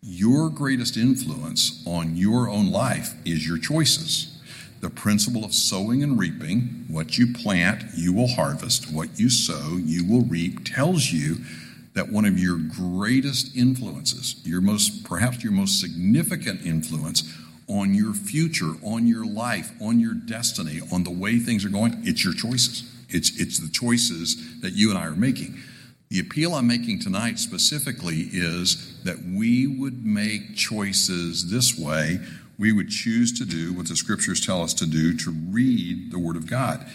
Your 0.02 0.50
greatest 0.50 0.96
influence 0.96 1.84
on 1.86 2.16
your 2.16 2.50
own 2.50 2.72
life 2.72 3.16
is 3.25 3.48
your 3.48 3.58
choices. 3.58 4.40
The 4.80 4.90
principle 4.92 5.44
of 5.44 5.56
sowing 5.56 6.04
and 6.04 6.19
reaping, 6.19 6.86
what 6.88 7.18
you 7.18 7.33
plant, 7.33 7.83
you 7.95 8.14
will 8.14 8.28
harvest. 8.28 8.94
What 8.94 9.19
you 9.19 9.30
sow, 9.30 9.78
you 9.78 10.06
will 10.06 10.21
reap, 10.21 10.64
tells 10.64 11.12
you 11.12 11.38
that 11.97 12.11
one 12.11 12.25
of 12.25 12.37
your 12.37 12.59
greatest 12.59 13.57
influences, 13.57 14.39
your 14.45 14.61
most, 14.61 15.04
perhaps 15.04 15.44
your 15.44 15.51
most 15.51 15.81
significant 15.81 16.63
influence 16.63 17.23
on 17.68 17.95
your 17.95 18.13
future, 18.13 18.73
on 18.83 19.07
your 19.07 19.25
life, 19.25 19.71
on 19.81 19.99
your 19.99 20.13
destiny, 20.13 20.80
on 20.94 21.04
the 21.04 21.09
way 21.09 21.39
things 21.39 21.66
are 21.66 21.69
going, 21.69 21.99
it's 22.04 22.23
your 22.23 22.35
choices. 22.35 22.87
It's, 23.09 23.42
it's 23.42 23.57
the 23.57 23.69
choices 23.69 24.61
that 24.61 24.73
you 24.73 24.92
and 24.92 24.99
I 24.99 25.07
are 25.07 25.16
making. 25.16 25.57
The 26.09 26.19
appeal 26.19 26.54
I'm 26.54 26.68
making 26.68 26.99
tonight 26.99 27.39
specifically 27.39 28.30
is 28.31 29.01
that 29.01 29.18
we 29.23 29.66
would 29.66 30.06
make 30.06 30.56
choices 30.56 31.49
this 31.49 31.80
way. 31.80 32.19
We 32.59 32.73
would 32.73 32.89
choose 32.89 33.35
to 33.39 33.44
do 33.44 33.73
what 33.73 33.87
the 33.87 33.95
scriptures 33.95 34.45
tell 34.45 34.61
us 34.61 34.75
to 34.75 34.85
do 34.85 35.18
to 35.18 35.31
read 35.31 36.11
the 36.11 36.19
Word 36.19 36.35
of 36.35 36.47
God. 36.47 36.85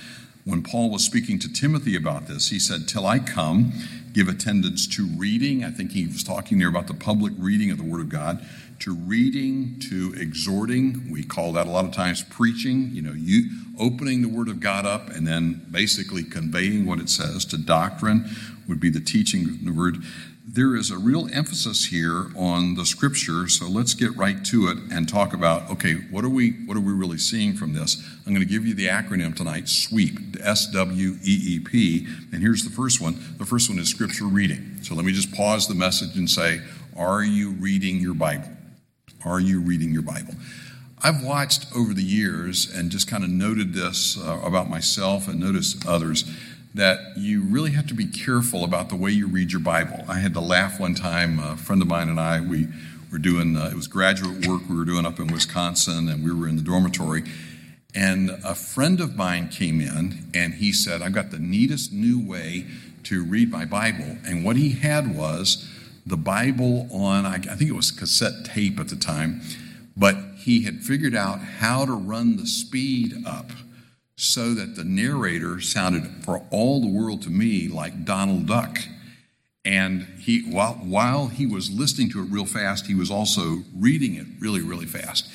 When 0.45 0.63
Paul 0.63 0.91
was 0.91 1.05
speaking 1.05 1.41
to 1.41 1.53
Timothy 1.53 1.97
about 1.97 2.29
this, 2.29 2.51
he 2.51 2.59
said, 2.59 2.89
Till 2.89 3.07
I 3.07 3.19
come, 3.19 3.73
give 4.13 4.29
attendance 4.29 4.87
to 4.87 5.07
reading. 5.17 5.65
I 5.65 5.71
think 5.71 5.93
he 5.93 6.07
was 6.07 6.23
talking 6.23 6.59
there 6.59 6.69
about 6.69 6.87
the 6.87 6.95
public 6.95 7.33
reading 7.39 7.71
of 7.71 7.79
the 7.79 7.85
Word 7.85 8.01
of 8.01 8.09
God 8.09 8.47
to 8.81 8.95
reading 8.95 9.79
to 9.89 10.13
exhorting. 10.17 11.11
We 11.11 11.23
call 11.23 11.53
that 11.53 11.67
a 11.67 11.71
lot 11.71 11.85
of 11.85 11.93
times 11.93 12.23
preaching, 12.23 12.91
you 12.93 13.01
know, 13.01 13.13
you 13.13 13.49
opening 13.79 14.23
the 14.23 14.29
Word 14.29 14.49
of 14.49 14.61
God 14.61 14.85
up 14.85 15.09
and 15.11 15.27
then 15.27 15.67
basically 15.71 16.25
conveying 16.25 16.85
what 16.85 16.99
it 16.99 17.09
says 17.09 17.45
to 17.47 17.59
doctrine 17.59 18.29
would 18.69 18.81
be 18.81 18.91
the 18.91 19.01
teaching 19.01 19.45
of 19.45 19.65
the 19.65 19.73
Word. 19.73 19.99
There 20.45 20.75
is 20.75 20.91
a 20.91 20.99
real 20.99 21.29
emphasis 21.33 21.87
here 21.87 22.27
on 22.37 22.75
the 22.75 22.85
Scripture, 22.85 23.49
so 23.49 23.69
let's 23.69 23.95
get 23.95 24.17
right 24.17 24.45
to 24.47 24.67
it 24.67 24.79
and 24.91 25.09
talk 25.09 25.33
about 25.33 25.71
okay, 25.71 25.95
what 26.11 26.25
are 26.25 26.29
we 26.29 26.51
what 26.67 26.77
are 26.77 26.81
we 26.81 26.93
really 26.93 27.19
seeing 27.19 27.55
from 27.55 27.75
this? 27.75 28.05
I'm 28.27 28.35
going 28.35 28.45
to 28.45 28.53
give 28.53 28.67
you 28.67 28.75
the 28.75 28.89
acronym 28.89 29.37
tonight: 29.37 29.69
SWEEP, 29.69 30.39
S 30.43 30.67
W 30.73 31.17
E 31.23 31.41
E 31.55 31.61
P. 31.61 32.09
And 32.33 32.43
here's 32.43 32.65
the 32.65 32.71
first 32.71 33.01
one. 33.01 33.37
The 33.39 33.47
first 33.47 33.71
one 33.71 33.79
is 33.79 33.89
Scripture 33.89 34.25
reading. 34.25 34.79
So 34.83 34.97
let 34.97 35.05
me 35.05 35.13
just 35.13 35.33
pause 35.33 35.69
the 35.69 35.77
message 35.77 36.17
and 36.17 36.29
say, 36.29 36.61
Are 36.97 37.23
you 37.23 37.53
reading 37.53 38.01
your 38.01 38.15
Bible? 38.15 38.51
Are 39.25 39.39
you 39.39 39.61
reading 39.61 39.93
your 39.93 40.03
Bible? 40.03 40.35
I've 41.05 41.23
watched 41.23 41.67
over 41.75 41.95
the 41.95 42.03
years 42.03 42.69
and 42.73 42.91
just 42.91 43.09
kind 43.09 43.23
of 43.23 43.31
noted 43.31 43.75
this 43.75 44.19
uh, 44.19 44.41
about 44.43 44.69
myself 44.69 45.29
and 45.29 45.39
noticed 45.39 45.87
others 45.87 46.25
that 46.75 47.17
you 47.17 47.43
really 47.43 47.73
have 47.73 47.87
to 47.89 47.95
be 47.95 48.07
careful 48.07 48.65
about 48.65 48.89
the 48.89 48.97
way 48.97 49.11
you 49.11 49.27
read 49.27 49.53
your 49.53 49.61
Bible. 49.61 50.05
I 50.09 50.19
had 50.19 50.33
to 50.35 50.41
laugh 50.41 50.81
one 50.81 50.95
time. 50.95 51.39
A 51.39 51.57
friend 51.57 51.83
of 51.83 51.89
mine 51.89 52.09
and 52.09 52.19
I, 52.19 52.41
we 52.41 52.69
were 53.11 53.19
doing, 53.19 53.57
uh, 53.57 53.69
it 53.71 53.75
was 53.75 53.87
graduate 53.87 54.47
work 54.47 54.63
we 54.69 54.77
were 54.77 54.87
doing 54.87 55.05
up 55.05 55.21
in 55.21 55.27
Wisconsin, 55.27 56.09
and 56.09 56.25
we 56.25 56.33
were 56.33 56.49
in 56.49 56.57
the 56.57 56.63
dormitory. 56.63 57.25
And 57.95 58.31
a 58.43 58.55
friend 58.55 59.01
of 59.01 59.17
mine 59.17 59.51
came 59.51 59.81
in 59.83 60.31
and 60.33 60.55
he 60.55 60.73
said, 60.73 61.03
I've 61.03 61.13
got 61.13 61.31
the 61.31 61.39
neatest 61.39 61.93
new 61.93 62.27
way 62.27 62.65
to 63.05 63.23
read 63.23 63.51
my 63.51 63.67
Bible. 63.67 64.17
And 64.27 64.45
what 64.45 64.57
he 64.57 64.71
had 64.71 65.15
was 65.15 65.69
the 66.07 66.17
Bible 66.17 66.89
on, 66.91 67.27
I 67.27 67.39
think 67.39 67.69
it 67.69 67.75
was 67.75 67.91
cassette 67.91 68.47
tape 68.47 68.81
at 68.81 68.89
the 68.89 68.97
time, 68.97 69.43
but 69.95 70.17
he 70.39 70.63
had 70.63 70.81
figured 70.81 71.15
out 71.15 71.41
how 71.41 71.85
to 71.85 71.93
run 71.93 72.39
the 72.39 72.47
speed 72.47 73.25
up 73.27 73.51
so 74.23 74.55
that 74.55 74.77
the 74.77 74.85
narrator 74.85 75.61
sounded 75.61 76.07
for 76.25 76.47
all 76.53 76.81
the 76.81 76.87
world 76.87 77.21
to 77.23 77.29
me 77.29 77.67
like 77.67 78.05
Donald 78.05 78.47
Duck. 78.47 78.79
And 79.65 80.07
he, 80.21 80.43
while, 80.49 80.75
while 80.75 81.27
he 81.27 81.45
was 81.45 81.69
listening 81.73 82.09
to 82.11 82.21
it 82.21 82.27
real 82.31 82.47
fast, 82.47 82.87
he 82.87 82.95
was 82.95 83.11
also 83.11 83.65
reading 83.77 84.15
it 84.15 84.27
really, 84.39 84.61
really 84.61 84.87
fast. 84.87 85.29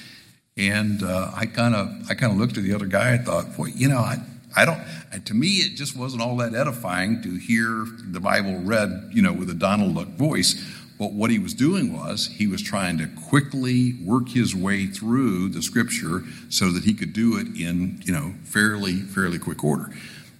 And 0.55 1.03
uh, 1.03 1.31
I 1.35 1.47
kind 1.47 1.75
of, 1.75 2.09
I 2.09 2.13
kind 2.13 2.31
of 2.31 2.39
looked 2.39 2.57
at 2.57 2.63
the 2.63 2.73
other 2.73 2.85
guy. 2.85 3.13
I 3.13 3.17
thought, 3.17 3.57
boy, 3.57 3.71
you 3.75 3.89
know, 3.89 3.99
I, 3.99 4.19
I 4.55 4.63
don't. 4.63 4.79
To 5.25 5.33
me, 5.33 5.47
it 5.47 5.75
just 5.75 5.97
wasn't 5.97 6.21
all 6.21 6.37
that 6.37 6.55
edifying 6.55 7.21
to 7.23 7.35
hear 7.35 7.85
the 8.09 8.21
Bible 8.21 8.57
read, 8.59 9.11
you 9.13 9.21
know, 9.21 9.33
with 9.33 9.49
a 9.49 9.53
Donald 9.53 9.95
Duck 9.95 10.07
voice. 10.07 10.55
But 10.97 11.13
what 11.13 11.29
he 11.29 11.37
was 11.37 11.53
doing 11.53 11.93
was 11.93 12.27
he 12.27 12.47
was 12.47 12.61
trying 12.61 12.97
to 12.97 13.07
quickly 13.07 13.93
work 14.03 14.29
his 14.29 14.55
way 14.55 14.87
through 14.87 15.49
the 15.49 15.61
Scripture 15.61 16.23
so 16.49 16.71
that 16.71 16.83
he 16.83 16.93
could 16.93 17.13
do 17.13 17.37
it 17.37 17.47
in, 17.47 18.01
you 18.03 18.13
know, 18.13 18.33
fairly, 18.43 18.95
fairly 18.95 19.37
quick 19.37 19.63
order. 19.63 19.91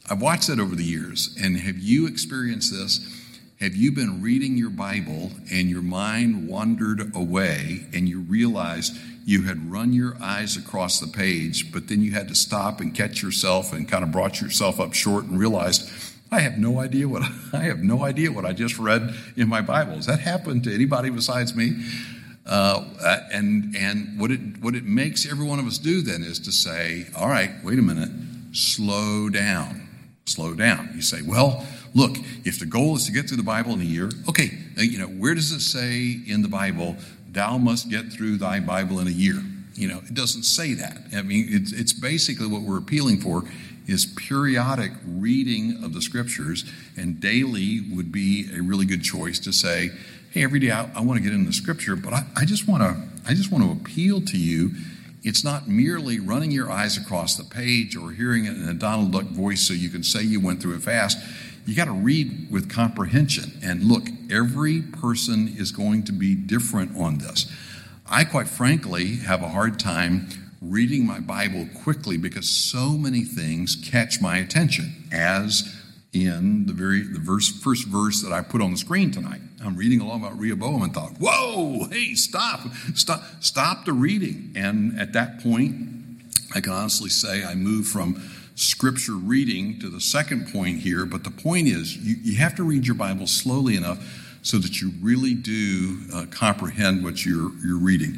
I've 0.10 0.22
watched 0.22 0.48
that 0.48 0.60
over 0.60 0.74
the 0.74 0.84
years, 0.84 1.36
and 1.42 1.58
have 1.58 1.78
you 1.78 2.08
experienced 2.08 2.72
this? 2.72 3.06
Have 3.60 3.76
you 3.76 3.92
been 3.92 4.22
reading 4.22 4.56
your 4.56 4.70
Bible 4.70 5.32
and 5.52 5.70
your 5.70 5.82
mind 5.82 6.48
wandered 6.48 7.16
away 7.16 7.88
and 7.92 8.08
you 8.08 8.22
realized 8.22 8.96
you 9.26 9.44
had 9.44 9.70
run 9.70 9.92
your 9.92 10.16
eyes 10.22 10.56
across 10.56 11.00
the 11.00 11.08
page, 11.08 11.74
but 11.74 11.88
then 11.88 12.02
you 12.02 12.12
had 12.12 12.30
to 12.30 12.36
stop 12.36 12.80
and 12.80 12.96
catch 12.96 13.22
yourself 13.22 13.74
and 13.74 13.90
kind 13.90 14.04
of 14.04 14.12
brought 14.12 14.40
yourself 14.40 14.80
up 14.80 14.94
short 14.94 15.26
and 15.26 15.38
realized, 15.40 15.90
I 16.32 16.42
have 16.42 16.58
no 16.58 16.80
idea 16.80 17.08
what 17.08 17.24
I 17.54 17.64
have 17.64 17.80
no 17.80 18.04
idea 18.04 18.32
what 18.32 18.46
I 18.46 18.54
just 18.54 18.78
read 18.78 19.14
in 19.36 19.48
my 19.48 19.62
Bible. 19.62 19.96
Has 19.96 20.06
that 20.08 20.20
happened 20.20 20.64
to 20.66 20.74
anybody 20.74 21.10
besides 21.10 21.56
me? 21.56 21.74
Uh, 22.46 22.86
and 23.32 23.76
and 23.76 24.20
what 24.20 24.32
it 24.32 24.40
what 24.62 24.76
it 24.76 24.86
makes 24.86 25.30
every 25.30 25.46
one 25.46 25.60
of 25.60 25.66
us 25.66 25.78
do 25.78 26.02
then 26.02 26.24
is 26.24 26.40
to 26.40 26.52
say, 26.52 27.08
all 27.16 27.28
right, 27.28 27.52
wait 27.64 27.78
a 27.78 27.82
minute, 27.82 28.10
slow 28.54 29.30
down, 29.30 29.88
slow 30.26 30.54
down. 30.54 30.90
You 30.96 31.02
say, 31.02 31.22
well, 31.22 31.66
look, 31.94 32.16
if 32.46 32.60
the 32.60 32.66
goal 32.66 32.96
is 32.96 33.06
to 33.06 33.12
get 33.12 33.28
through 33.28 33.38
the 33.38 33.44
Bible 33.44 33.74
in 33.74 33.82
a 33.82 33.86
year, 33.86 34.10
okay, 34.30 34.52
uh, 34.78 34.82
you 34.82 34.98
know, 34.98 35.08
where 35.08 35.36
does 35.36 35.52
it 35.52 35.62
say 35.62 36.18
in 36.26 36.42
the 36.42 36.48
Bible, 36.48 36.96
thou 37.32 37.58
must 37.58 37.90
get 37.90 38.14
through 38.14 38.38
thy 38.38 38.60
Bible 38.62 39.00
in 39.00 39.08
a 39.08 39.12
year? 39.12 39.42
You 39.74 39.90
know, 39.90 40.00
it 40.00 40.14
doesn't 40.14 40.44
say 40.44 40.74
that. 40.74 40.98
I 41.16 41.22
mean, 41.22 41.46
it's, 41.50 41.72
it's 41.72 41.94
basically 41.94 42.48
what 42.48 42.64
we're 42.64 42.80
appealing 42.80 43.20
for 43.20 43.44
is 43.88 44.06
periodic 44.06 44.92
reading 45.06 45.84
of 45.84 45.94
the 45.94 46.02
scriptures, 46.02 46.66
and 46.98 47.20
daily 47.20 47.82
would 47.94 48.12
be 48.12 48.50
a 48.56 48.62
really 48.62 48.86
good 48.86 49.04
choice 49.04 49.40
to 49.40 49.52
say, 49.52 49.90
hey, 50.32 50.44
every 50.44 50.60
day 50.60 50.72
I, 50.72 50.90
I 50.96 51.02
want 51.02 51.18
to 51.18 51.24
get 51.24 51.34
into 51.34 51.48
the 51.48 51.54
scripture, 51.54 51.96
but 51.96 52.14
I, 52.14 52.26
I 52.36 52.46
just 52.46 52.68
want 52.68 52.84
to 52.84 53.02
I 53.30 53.34
just 53.34 53.52
want 53.52 53.64
to 53.64 53.72
appeal 53.72 54.22
to 54.22 54.38
you. 54.38 54.72
It's 55.24 55.44
not 55.44 55.68
merely 55.68 56.20
running 56.20 56.52
your 56.52 56.72
eyes 56.72 56.98
across 56.98 57.36
the 57.36 57.44
page 57.44 57.98
or 57.98 58.12
hearing 58.12 58.46
it 58.46 58.54
in 58.54 58.70
a 58.70 58.74
Donald 58.74 59.12
Duck 59.12 59.26
voice 59.26 59.68
so 59.68 59.74
you 59.74 59.90
can 59.90 60.04
say 60.04 60.22
you 60.22 60.40
went 60.40 60.62
through 60.62 60.76
it 60.76 60.84
fast 60.84 61.18
you 61.68 61.76
got 61.76 61.86
to 61.86 61.92
read 61.92 62.48
with 62.50 62.70
comprehension. 62.70 63.60
And 63.62 63.84
look, 63.84 64.08
every 64.32 64.82
person 64.82 65.54
is 65.58 65.74
going 65.74 66.04
to 66.06 66.14
be 66.14 66.34
different 66.34 66.98
on 66.98 67.18
this. 67.18 67.52
I, 68.10 68.24
quite 68.24 68.48
frankly, 68.48 69.18
have 69.18 69.44
a 69.44 69.50
hard 69.50 69.78
time 69.78 70.30
reading 70.62 71.06
my 71.06 71.20
Bible 71.20 71.68
quickly 71.84 72.18
because 72.18 72.50
so 72.50 72.92
many 72.92 73.24
things 73.24 73.76
catch 73.76 74.22
my 74.22 74.38
attention, 74.38 75.08
as 75.12 75.76
in 76.14 76.66
the 76.66 76.74
very 76.74 77.02
the 77.02 77.20
verse 77.20 77.50
first 77.50 77.88
verse 77.88 78.22
that 78.24 78.32
I 78.32 78.42
put 78.42 78.62
on 78.62 78.72
the 78.72 78.78
screen 78.78 79.12
tonight. 79.12 79.42
I'm 79.64 79.76
reading 79.76 80.02
along 80.02 80.22
about 80.22 80.40
Rehoboam 80.40 80.82
and 80.82 80.94
thought, 80.94 81.18
"Whoa, 81.20 81.88
hey, 81.90 82.14
stop, 82.16 82.62
stop, 82.96 83.24
stop 83.40 83.86
the 83.86 83.94
reading!" 83.94 84.54
And 84.56 85.00
at 85.00 85.14
that 85.14 85.42
point, 85.42 85.76
I 86.56 86.62
can 86.62 86.72
honestly 86.72 87.10
say 87.10 87.44
I 87.44 87.56
moved 87.56 87.88
from 87.88 88.22
scripture 88.56 89.14
reading 89.14 89.80
to 89.80 89.90
the 89.90 90.02
second 90.02 90.52
point 90.52 90.80
here, 90.80 91.06
but 91.06 91.24
the 91.24 91.32
point 91.32 91.68
is 91.68 91.96
you, 91.98 92.16
you 92.24 92.38
have 92.38 92.56
to 92.56 92.64
read 92.64 92.88
your 92.88 92.96
Bible 92.96 93.28
slowly 93.28 93.76
enough 93.76 94.04
so 94.42 94.58
that 94.58 94.82
you 94.82 94.92
really 95.02 95.34
do 95.34 96.00
uh, 96.14 96.26
comprehend 96.32 97.04
what 97.04 97.26
you're, 97.26 97.52
you're 97.64 97.78
reading. 97.78 98.18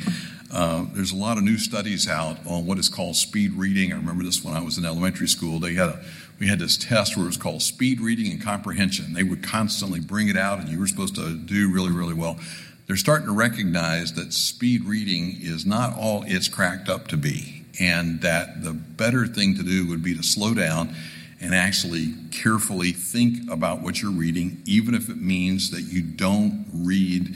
Uh, 0.51 0.85
there's 0.93 1.11
a 1.11 1.15
lot 1.15 1.37
of 1.37 1.43
new 1.43 1.57
studies 1.57 2.07
out 2.07 2.37
on 2.47 2.65
what 2.65 2.77
is 2.79 2.89
called 2.89 3.15
speed 3.15 3.53
reading. 3.53 3.93
I 3.93 3.95
remember 3.95 4.23
this 4.23 4.43
when 4.43 4.55
I 4.55 4.61
was 4.61 4.77
in 4.77 4.85
elementary 4.85 5.27
school. 5.27 5.59
They 5.59 5.75
had 5.75 5.89
a, 5.89 6.03
we 6.39 6.47
had 6.47 6.59
this 6.59 6.75
test 6.75 7.15
where 7.15 7.25
it 7.25 7.27
was 7.27 7.37
called 7.37 7.61
speed 7.61 7.99
reading 7.99 8.31
and 8.31 8.41
comprehension. 8.41 9.13
They 9.13 9.23
would 9.23 9.43
constantly 9.43 9.99
bring 9.99 10.27
it 10.27 10.37
out, 10.37 10.59
and 10.59 10.69
you 10.69 10.79
were 10.79 10.87
supposed 10.87 11.15
to 11.15 11.35
do 11.37 11.71
really, 11.71 11.91
really 11.91 12.15
well. 12.15 12.39
They're 12.87 12.97
starting 12.97 13.27
to 13.27 13.35
recognize 13.35 14.13
that 14.13 14.33
speed 14.33 14.85
reading 14.85 15.37
is 15.39 15.65
not 15.65 15.95
all 15.95 16.23
it's 16.25 16.47
cracked 16.47 16.89
up 16.89 17.07
to 17.09 17.17
be 17.17 17.59
and 17.79 18.21
that 18.21 18.63
the 18.63 18.73
better 18.73 19.25
thing 19.25 19.55
to 19.55 19.63
do 19.63 19.87
would 19.87 20.03
be 20.03 20.15
to 20.15 20.23
slow 20.23 20.53
down 20.53 20.95
and 21.41 21.55
actually 21.55 22.13
carefully 22.31 22.91
think 22.91 23.49
about 23.49 23.81
what 23.81 24.01
you're 24.01 24.11
reading, 24.11 24.61
even 24.65 24.93
if 24.93 25.09
it 25.09 25.21
means 25.21 25.71
that 25.71 25.81
you 25.81 26.01
don't 26.01 26.65
read 26.73 27.35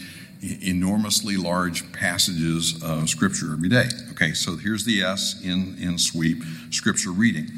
enormously 0.62 1.38
large 1.38 1.92
passages 1.94 2.82
of 2.84 3.10
Scripture 3.10 3.54
every 3.54 3.70
day. 3.70 3.88
Okay, 4.12 4.34
so 4.34 4.58
here's 4.58 4.86
the 4.86 5.02
S 5.02 5.42
in, 5.44 5.78
in 5.80 5.98
sweep 5.98 6.44
Scripture 6.70 7.12
reading. 7.12 7.50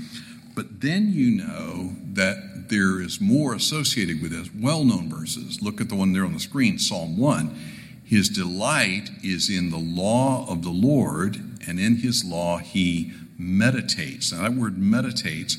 But 0.56 0.82
then 0.82 1.12
you 1.12 1.32
know 1.32 1.96
that 2.13 2.70
there 2.70 3.01
is 3.01 3.20
more 3.20 3.54
associated 3.54 4.22
with 4.22 4.32
this. 4.32 4.50
Well 4.54 4.84
known 4.84 5.10
verses. 5.10 5.62
Look 5.62 5.82
at 5.82 5.89
the 5.89 5.96
one 5.96 6.13
there 6.13 6.25
on 6.25 6.34
the 6.34 6.39
screen, 6.39 6.80
Psalm 6.80 7.18
1. 7.18 7.58
His 8.06 8.30
delight 8.30 9.10
is 9.24 9.50
in 9.50 9.72
the 9.72 9.77
law 9.77 10.50
of 10.50 10.63
the 10.63 10.70
Lord, 10.70 11.38
and 11.68 11.80
in 11.80 11.98
his 11.98 12.24
law 12.24 12.60
he 12.60 13.12
meditates. 13.38 14.32
Now, 14.32 14.44
that 14.44 14.54
word 14.54 14.77
meditates 14.77 15.58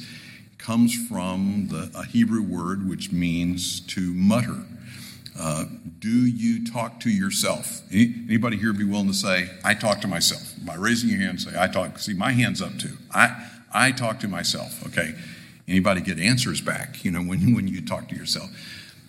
comes 0.57 0.95
from 1.09 1.69
the, 1.71 1.91
a 1.95 2.05
Hebrew 2.05 2.43
word 2.43 2.89
which 2.89 3.13
means 3.13 3.81
to 3.81 4.15
mutter. 4.15 4.65
Uh, 5.39 5.65
do 5.99 6.09
you 6.09 6.67
talk 6.67 7.01
to 7.01 7.11
yourself? 7.11 7.83
Any, 7.91 8.15
anybody 8.29 8.57
here 8.57 8.73
be 8.73 8.85
willing 8.85 9.09
to 9.09 9.15
say, 9.15 9.51
I 9.65 9.75
talk 9.75 10.01
to 10.03 10.09
myself? 10.09 10.55
By 10.65 10.75
raising 10.75 11.11
your 11.11 11.19
hand, 11.19 11.41
say, 11.41 11.53
I 11.59 11.69
talk. 11.69 11.99
See, 11.99 12.15
my 12.15 12.33
hand's 12.33 12.63
up 12.63 12.79
too. 12.79 12.97
I, 13.13 13.49
I 13.73 13.93
talk 13.93 14.21
to 14.21 14.29
myself, 14.29 14.87
okay? 14.87 15.15
Anybody 15.69 16.01
get 16.01 16.19
answers 16.19 16.61
back, 16.61 17.05
you 17.05 17.11
know, 17.11 17.21
when, 17.21 17.55
when 17.55 17.69
you 17.69 17.85
talk 17.85 18.09
to 18.09 18.17
yourself? 18.17 18.51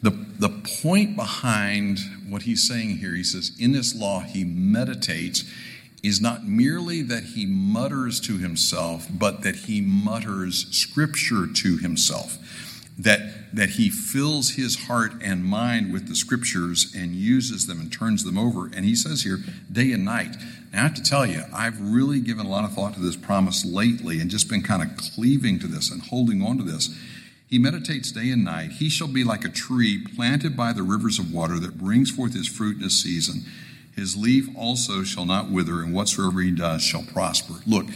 The, 0.02 0.12
the 0.12 0.50
point 0.82 1.16
behind 1.16 2.00
what 2.28 2.44
he's 2.44 2.68
saying 2.68 2.98
here, 2.98 3.16
he 3.16 3.24
says, 3.24 3.52
in 3.60 3.72
this 3.72 3.96
law, 3.96 4.20
he 4.20 4.44
meditates 4.44 5.44
is 6.04 6.22
not 6.22 6.46
merely 6.46 7.02
that 7.02 7.24
he 7.24 7.46
mutters 7.46 8.20
to 8.22 8.38
himself, 8.38 9.08
but 9.10 9.42
that 9.42 9.56
he 9.56 9.82
mutters 9.82 10.68
scripture 10.76 11.48
to 11.48 11.78
himself. 11.78 12.38
That, 13.00 13.20
that 13.54 13.70
he 13.72 13.90
fills 13.90 14.52
his 14.52 14.88
heart 14.88 15.12
and 15.22 15.46
mind 15.46 15.94
with 15.94 16.08
the 16.08 16.16
scriptures 16.16 16.92
and 16.98 17.12
uses 17.12 17.68
them 17.68 17.80
and 17.80 17.94
turns 17.94 18.24
them 18.24 18.40
over. 18.40 18.66
And 18.66 18.84
he 18.84 18.96
says 18.96 19.22
here, 19.22 19.38
day 19.72 19.92
and 19.92 20.04
night. 20.04 20.36
Now, 20.74 20.80
I 20.80 20.82
have 20.82 20.96
to 20.96 21.04
tell 21.04 21.24
you, 21.24 21.44
I've 21.54 21.80
really 21.80 22.20
given 22.20 22.48
a 22.48 22.50
lot 22.50 22.66
of 22.66 22.74
thought 22.74 22.96
to 22.96 23.00
this 23.00 23.16
promise 23.16 23.64
lately 23.64 24.20
and 24.20 24.32
just 24.32 24.50
been 24.50 24.64
kind 24.64 24.82
of 24.82 24.98
cleaving 24.98 25.60
to 25.60 25.68
this 25.68 25.92
and 25.92 26.02
holding 26.02 26.42
on 26.42 26.58
to 26.58 26.64
this. 26.64 26.90
He 27.48 27.60
meditates 27.60 28.12
day 28.12 28.32
and 28.32 28.44
night. 28.44 28.72
He 28.72 28.90
shall 28.90 29.08
be 29.08 29.24
like 29.24 29.46
a 29.46 29.50
tree 29.50 30.04
planted 30.16 30.58
by 30.58 30.74
the 30.74 30.82
rivers 30.82 31.20
of 31.20 31.32
water 31.32 31.60
that 31.60 31.78
brings 31.78 32.10
forth 32.10 32.34
his 32.34 32.48
fruit 32.48 32.78
in 32.78 32.84
his 32.84 33.02
season 33.02 33.46
his 33.98 34.16
leaf 34.16 34.48
also 34.56 35.04
shall 35.04 35.26
not 35.26 35.50
wither, 35.50 35.82
and 35.82 35.92
whatsoever 35.92 36.40
he 36.40 36.52
does 36.52 36.84
shall 36.84 37.02
prosper. 37.02 37.56
Look, 37.66 37.88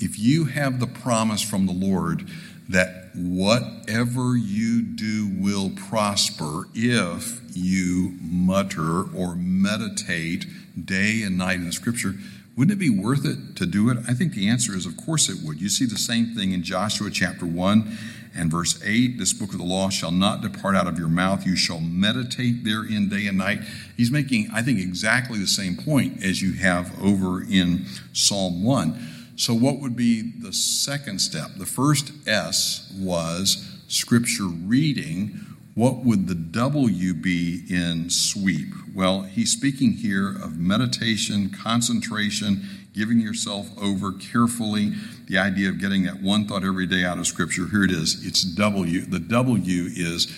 if 0.00 0.18
you 0.18 0.46
have 0.46 0.80
the 0.80 0.88
promise 0.88 1.42
from 1.42 1.66
the 1.66 1.72
Lord 1.72 2.28
that 2.68 3.10
whatever 3.14 4.36
you 4.36 4.82
do 4.82 5.30
will 5.38 5.70
prosper 5.70 6.68
if 6.74 7.40
you 7.56 8.14
mutter 8.20 9.04
or 9.14 9.34
meditate 9.34 10.46
day 10.82 11.22
and 11.22 11.38
night 11.38 11.56
in 11.56 11.66
the 11.66 11.72
scripture, 11.72 12.14
wouldn't 12.56 12.76
it 12.76 12.78
be 12.78 12.90
worth 12.90 13.24
it 13.24 13.56
to 13.56 13.66
do 13.66 13.90
it? 13.90 13.98
I 14.08 14.14
think 14.14 14.32
the 14.32 14.48
answer 14.48 14.76
is, 14.76 14.86
of 14.86 14.96
course 14.96 15.28
it 15.28 15.44
would. 15.44 15.60
You 15.60 15.68
see 15.68 15.86
the 15.86 15.98
same 15.98 16.34
thing 16.34 16.52
in 16.52 16.62
Joshua 16.62 17.10
chapter 17.10 17.44
1 17.44 17.98
and 18.36 18.50
verse 18.50 18.80
8 18.84 19.18
this 19.18 19.32
book 19.32 19.52
of 19.52 19.58
the 19.58 19.64
law 19.64 19.90
shall 19.90 20.10
not 20.10 20.40
depart 20.40 20.74
out 20.74 20.86
of 20.86 20.98
your 20.98 21.08
mouth. 21.08 21.46
You 21.46 21.56
shall 21.56 21.80
meditate 21.80 22.64
therein 22.64 23.08
day 23.08 23.26
and 23.26 23.38
night. 23.38 23.60
He's 23.96 24.10
making, 24.10 24.48
I 24.52 24.62
think, 24.62 24.78
exactly 24.78 25.38
the 25.38 25.46
same 25.46 25.76
point 25.76 26.22
as 26.22 26.42
you 26.42 26.52
have 26.54 27.00
over 27.02 27.42
in 27.42 27.86
Psalm 28.12 28.62
1. 28.64 29.23
So, 29.36 29.52
what 29.52 29.80
would 29.80 29.96
be 29.96 30.22
the 30.22 30.52
second 30.52 31.20
step? 31.20 31.50
The 31.56 31.66
first 31.66 32.12
S 32.26 32.92
was 32.96 33.80
scripture 33.88 34.44
reading. 34.46 35.40
What 35.74 36.04
would 36.04 36.28
the 36.28 36.36
W 36.36 37.14
be 37.14 37.64
in 37.68 38.08
sweep? 38.10 38.68
Well, 38.94 39.22
he's 39.22 39.50
speaking 39.50 39.94
here 39.94 40.28
of 40.28 40.56
meditation, 40.56 41.50
concentration, 41.50 42.62
giving 42.94 43.20
yourself 43.20 43.70
over 43.76 44.12
carefully 44.12 44.92
the 45.26 45.36
idea 45.36 45.68
of 45.68 45.80
getting 45.80 46.04
that 46.04 46.22
one 46.22 46.46
thought 46.46 46.62
every 46.62 46.86
day 46.86 47.04
out 47.04 47.18
of 47.18 47.26
Scripture, 47.26 47.66
here 47.66 47.82
it 47.82 47.90
is. 47.90 48.24
It's 48.24 48.42
W. 48.42 49.00
The 49.00 49.18
W 49.18 49.88
is 49.94 50.32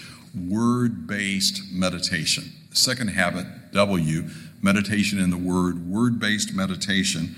word 0.48 1.06
based 1.06 1.70
meditation. 1.70 2.52
Second 2.72 3.08
habit, 3.08 3.46
W, 3.72 4.28
meditation 4.62 5.18
in 5.18 5.30
the 5.30 5.36
Word, 5.36 5.86
word 5.86 6.18
based 6.18 6.54
meditation, 6.54 7.36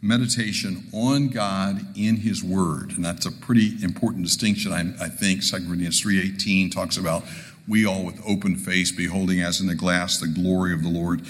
meditation 0.00 0.86
on 0.92 1.28
God 1.28 1.84
in 1.96 2.16
His 2.16 2.42
Word. 2.42 2.92
And 2.92 3.04
that's 3.04 3.26
a 3.26 3.32
pretty 3.32 3.82
important 3.82 4.24
distinction, 4.24 4.72
I, 4.72 5.04
I 5.04 5.08
think. 5.08 5.44
2 5.44 5.66
Corinthians 5.66 6.02
3.18 6.02 6.72
talks 6.72 6.96
about 6.96 7.24
we 7.66 7.84
all 7.84 8.04
with 8.04 8.20
open 8.26 8.56
face 8.56 8.90
beholding 8.92 9.40
as 9.40 9.60
in 9.60 9.68
a 9.68 9.74
glass 9.74 10.18
the 10.18 10.28
glory 10.28 10.72
of 10.72 10.82
the 10.82 10.88
Lord. 10.88 11.22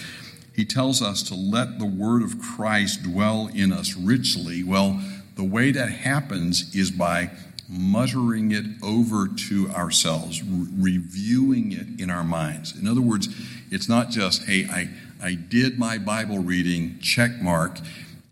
He 0.55 0.65
tells 0.65 1.03
us 1.03 1.23
to 1.25 1.35
let 1.35 1.79
the 1.79 1.87
Word 1.87 2.23
of 2.23 2.41
Christ 2.41 3.03
dwell 3.03 3.49
in 3.55 3.73
us 3.73 3.97
richly. 3.97 4.63
Well, 4.63 5.01
the 5.37 5.45
way 5.45 5.71
that 5.71 5.91
happens 5.91 6.75
is 6.75 6.91
by 6.91 7.31
muttering 7.69 8.51
it 8.51 8.65
over 8.83 9.29
to 9.29 9.69
ourselves, 9.71 10.43
re- 10.43 10.97
reviewing 10.97 11.73
it 11.73 12.01
in 12.01 12.11
our 12.11 12.25
minds. 12.25 12.77
In 12.77 12.89
other 12.89 13.01
words, 13.01 13.29
it's 13.71 13.89
not 13.89 14.11
just, 14.11 14.45
hey, 14.45 14.67
I, 14.71 14.91
I 15.23 15.35
did 15.35 15.79
my 15.79 15.99
Bible 15.99 16.39
reading, 16.39 16.99
check 17.01 17.41
mark. 17.41 17.79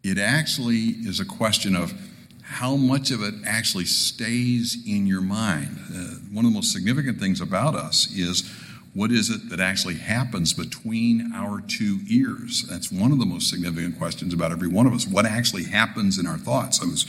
It 0.06 0.18
actually 0.18 0.94
is 1.02 1.18
a 1.18 1.24
question 1.24 1.74
of 1.74 1.92
how 2.40 2.76
much 2.76 3.10
of 3.10 3.24
it 3.24 3.34
actually 3.44 3.86
stays 3.86 4.78
in 4.86 5.04
your 5.04 5.20
mind. 5.20 5.80
Uh, 5.92 6.14
one 6.32 6.44
of 6.44 6.52
the 6.52 6.54
most 6.54 6.70
significant 6.70 7.18
things 7.18 7.40
about 7.40 7.74
us 7.74 8.08
is 8.12 8.48
what 8.94 9.10
is 9.10 9.30
it 9.30 9.50
that 9.50 9.58
actually 9.58 9.96
happens 9.96 10.52
between 10.52 11.32
our 11.34 11.60
two 11.60 11.98
ears? 12.08 12.62
That's 12.68 12.92
one 12.92 13.10
of 13.10 13.18
the 13.18 13.26
most 13.26 13.50
significant 13.50 13.98
questions 13.98 14.32
about 14.32 14.52
every 14.52 14.68
one 14.68 14.86
of 14.86 14.92
us. 14.92 15.08
What 15.08 15.26
actually 15.26 15.64
happens 15.64 16.20
in 16.20 16.26
our 16.28 16.38
thoughts? 16.38 16.80
I 16.80 16.84
was 16.84 17.04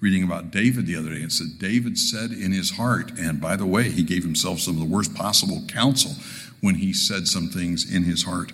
reading 0.00 0.24
about 0.24 0.50
David 0.50 0.86
the 0.86 0.96
other 0.96 1.10
day. 1.10 1.20
It 1.20 1.32
said, 1.32 1.58
David 1.58 1.98
said 1.98 2.30
in 2.30 2.52
his 2.52 2.70
heart, 2.70 3.12
and 3.18 3.42
by 3.42 3.56
the 3.56 3.66
way, 3.66 3.90
he 3.90 4.02
gave 4.02 4.22
himself 4.22 4.60
some 4.60 4.72
of 4.72 4.80
the 4.80 4.94
worst 4.94 5.14
possible 5.14 5.64
counsel 5.68 6.12
when 6.62 6.76
he 6.76 6.94
said 6.94 7.28
some 7.28 7.48
things 7.48 7.94
in 7.94 8.04
his 8.04 8.22
heart. 8.22 8.52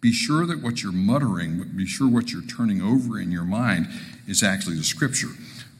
Be 0.00 0.12
sure 0.12 0.46
that 0.46 0.62
what 0.62 0.82
you're 0.82 0.92
muttering, 0.92 1.64
be 1.74 1.86
sure 1.86 2.08
what 2.08 2.32
you're 2.32 2.42
turning 2.42 2.82
over 2.82 3.18
in 3.18 3.30
your 3.30 3.44
mind 3.44 3.88
is 4.28 4.42
actually 4.42 4.76
the 4.76 4.84
scripture. 4.84 5.30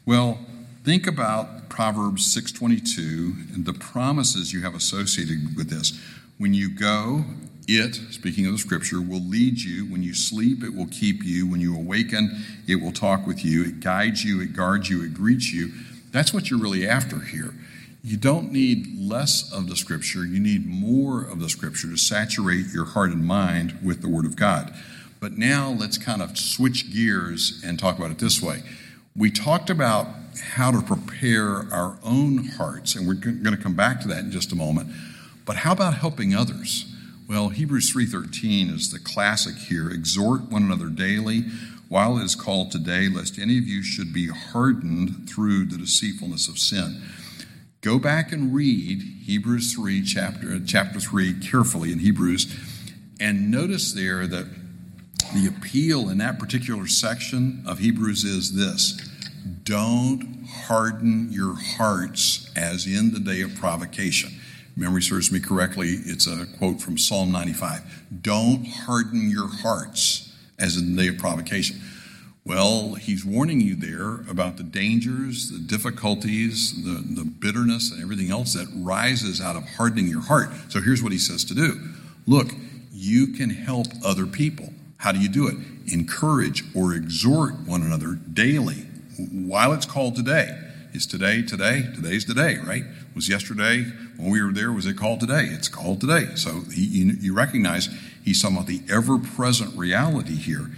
Well, 0.04 0.38
think 0.85 1.06
about 1.06 1.68
Proverbs 1.68 2.25
6:22 2.26 3.54
and 3.54 3.64
the 3.64 3.73
promises 3.73 4.52
you 4.52 4.62
have 4.62 4.75
associated 4.75 5.56
with 5.56 5.68
this. 5.68 5.99
When 6.38 6.54
you 6.54 6.68
go, 6.68 7.25
it, 7.68 7.96
speaking 8.11 8.46
of 8.46 8.52
the 8.52 8.58
scripture, 8.58 9.00
will 9.00 9.20
lead 9.20 9.61
you. 9.61 9.85
When 9.87 10.02
you 10.02 10.14
sleep, 10.14 10.62
it 10.62 10.75
will 10.75 10.87
keep 10.87 11.25
you. 11.25 11.46
When 11.46 11.61
you 11.61 11.75
awaken, 11.75 12.44
it 12.66 12.76
will 12.76 12.92
talk 12.92 13.26
with 13.26 13.44
you. 13.44 13.64
It 13.64 13.80
guides 13.80 14.25
you, 14.25 14.40
it 14.40 14.54
guards 14.54 14.88
you, 14.88 15.02
it 15.02 15.14
greets 15.14 15.52
you. 15.52 15.73
That's 16.12 16.32
what 16.32 16.50
you're 16.50 16.61
really 16.61 16.87
after 16.87 17.20
here. 17.20 17.54
You 18.03 18.17
don't 18.17 18.53
need 18.53 18.99
less 18.99 19.53
of 19.53 19.69
the 19.69 19.76
scripture, 19.76 20.25
you 20.25 20.38
need 20.38 20.67
more 20.67 21.23
of 21.23 21.41
the 21.41 21.49
scripture 21.49 21.88
to 21.88 21.97
saturate 21.97 22.67
your 22.73 22.85
heart 22.85 23.11
and 23.11 23.25
mind 23.25 23.79
with 23.83 24.00
the 24.00 24.09
Word 24.09 24.25
of 24.25 24.37
God. 24.37 24.73
But 25.21 25.38
now 25.38 25.71
let's 25.71 25.99
kind 25.99 26.23
of 26.23 26.38
switch 26.38 26.93
gears 26.93 27.62
and 27.65 27.79
talk 27.79 27.99
about 27.99 28.11
it 28.11 28.19
this 28.19 28.41
way. 28.41 28.62
We 29.17 29.31
talked 29.31 29.71
about 29.71 30.09
how 30.53 30.71
to 30.71 30.83
prepare 30.83 31.67
our 31.73 31.99
own 32.05 32.49
hearts, 32.49 32.95
and 32.95 33.09
we're 33.09 33.15
going 33.15 33.43
to 33.45 33.57
come 33.57 33.75
back 33.75 34.00
to 34.03 34.09
that 34.09 34.21
in 34.25 34.31
just 34.31 34.53
a 34.53 34.57
moment. 34.57 34.91
But 35.45 35.57
how 35.57 35.73
about 35.73 35.95
helping 35.95 36.35
others? 36.35 36.93
Well, 37.29 37.49
Hebrews 37.49 37.93
3:13 37.93 38.71
is 38.73 38.93
the 38.93 38.99
classic 38.99 39.57
here. 39.57 39.91
Exhort 39.91 40.43
one 40.50 40.62
another 40.62 40.88
daily 40.88 41.47
while 41.88 42.19
it 42.19 42.25
is 42.25 42.35
called 42.35 42.71
today, 42.71 43.09
lest 43.09 43.38
any 43.38 43.59
of 43.59 43.67
you 43.67 43.83
should 43.83 44.12
be 44.12 44.29
hardened 44.29 45.29
through 45.29 45.67
the 45.67 45.79
deceitfulness 45.79 46.49
of 46.49 46.59
sin. 46.59 47.00
Go 47.87 48.00
back 48.00 48.33
and 48.33 48.52
read 48.52 49.00
Hebrews 49.00 49.73
3 49.73 50.02
chapter 50.02 50.58
chapter 50.58 50.99
3 50.99 51.39
carefully 51.39 51.93
in 51.93 52.00
Hebrews 52.00 52.52
and 53.21 53.49
notice 53.49 53.93
there 53.93 54.26
that 54.26 54.47
the 55.32 55.47
appeal 55.47 56.08
in 56.08 56.19
that 56.19 56.41
particular 56.41 56.89
section 56.89 57.63
of 57.65 57.78
Hebrews 57.78 58.25
is 58.25 58.56
this. 58.56 58.97
Don't 59.63 60.49
harden 60.49 61.30
your 61.30 61.54
hearts 61.54 62.50
as 62.56 62.89
in 62.89 63.13
the 63.13 63.21
day 63.21 63.41
of 63.43 63.54
provocation 63.54 64.32
memory 64.76 65.02
serves 65.02 65.30
me 65.30 65.39
correctly, 65.39 65.91
it's 66.06 66.26
a 66.26 66.47
quote 66.58 66.80
from 66.80 66.99
Psalm 66.99 67.30
95. 67.30 67.82
Don't 68.21 68.67
harden 68.67 69.30
your 69.30 69.49
hearts 69.49 70.34
as 70.58 70.76
in 70.76 70.97
the 70.97 71.02
day 71.02 71.08
of 71.10 71.19
provocation. 71.19 71.80
Well, 72.47 72.95
he's 72.95 73.25
warning 73.25 73.61
you 73.61 73.75
there 73.75 74.21
about 74.30 74.56
the 74.56 74.63
dangers, 74.63 75.50
the 75.50 75.59
difficulties, 75.59 76.80
the, 76.85 77.02
the 77.21 77.25
bitterness, 77.25 77.91
and 77.91 78.00
everything 78.00 78.30
else 78.30 78.52
that 78.52 78.69
rises 78.73 79.41
out 79.41 79.56
of 79.56 79.69
hardening 79.71 80.06
your 80.06 80.21
heart. 80.21 80.50
So 80.69 80.80
here's 80.80 81.02
what 81.02 81.11
he 81.11 81.19
says 81.19 81.45
to 81.47 81.54
do 81.56 81.80
Look, 82.25 82.52
you 82.93 83.32
can 83.32 83.50
help 83.50 83.89
other 84.04 84.26
people. 84.26 84.73
How 84.99 85.11
do 85.11 85.19
you 85.19 85.28
do 85.28 85.49
it? 85.49 85.56
Encourage 85.93 86.63
or 86.73 86.95
exhort 86.95 87.67
one 87.67 87.82
another 87.82 88.15
daily 88.15 88.87
while 89.32 89.73
it's 89.73 89.87
called 89.87 90.15
today. 90.15 90.56
Is 90.95 91.04
today 91.04 91.43
today? 91.43 91.82
Today's 91.97 92.25
today, 92.25 92.59
right? 92.65 92.85
Was 93.17 93.28
yesterday 93.28 93.82
when 94.19 94.30
we 94.30 94.41
were 94.41 94.52
there? 94.52 94.71
Was 94.71 94.87
it 94.87 94.97
called 94.97 95.19
today? 95.19 95.47
It's 95.47 95.69
called 95.69 96.00
today. 96.00 96.28
So 96.37 96.61
he, 96.73 96.85
you, 96.85 97.13
you 97.21 97.35
recognize 97.35 97.89
he's 98.25 98.41
talking 98.41 98.56
about 98.56 98.69
the 98.69 98.82
ever 98.89 99.19
present 99.19 99.76
reality 99.76 100.37
here. 100.37 100.71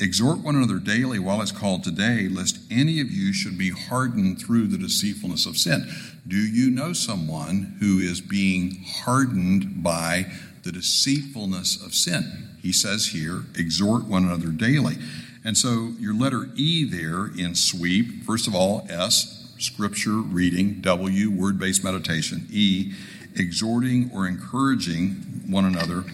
Exhort 0.00 0.38
one 0.38 0.54
another 0.54 0.78
daily 0.78 1.18
while 1.18 1.42
it's 1.42 1.52
called 1.52 1.82
today, 1.82 2.28
lest 2.28 2.58
any 2.70 3.00
of 3.00 3.10
you 3.10 3.32
should 3.32 3.58
be 3.58 3.70
hardened 3.70 4.40
through 4.40 4.68
the 4.68 4.78
deceitfulness 4.78 5.44
of 5.44 5.56
sin. 5.56 5.90
Do 6.26 6.36
you 6.36 6.70
know 6.70 6.92
someone 6.92 7.76
who 7.80 7.98
is 7.98 8.20
being 8.20 8.84
hardened 8.86 9.82
by 9.82 10.26
the 10.62 10.72
deceitfulness 10.72 11.84
of 11.84 11.94
sin? 11.94 12.48
He 12.62 12.72
says 12.72 13.08
here, 13.08 13.44
exhort 13.56 14.04
one 14.04 14.24
another 14.24 14.48
daily. 14.48 14.96
And 15.44 15.56
so 15.56 15.94
your 15.98 16.14
letter 16.14 16.48
E 16.54 16.84
there 16.84 17.26
in 17.26 17.54
sweep, 17.54 18.24
first 18.24 18.46
of 18.46 18.54
all, 18.54 18.86
S, 18.88 19.54
scripture 19.58 20.20
reading, 20.20 20.80
W, 20.80 21.30
word 21.30 21.58
based 21.58 21.82
meditation, 21.82 22.46
E, 22.50 22.92
exhorting 23.34 24.10
or 24.14 24.26
encouraging 24.26 25.42
one 25.48 25.64
another, 25.64 26.04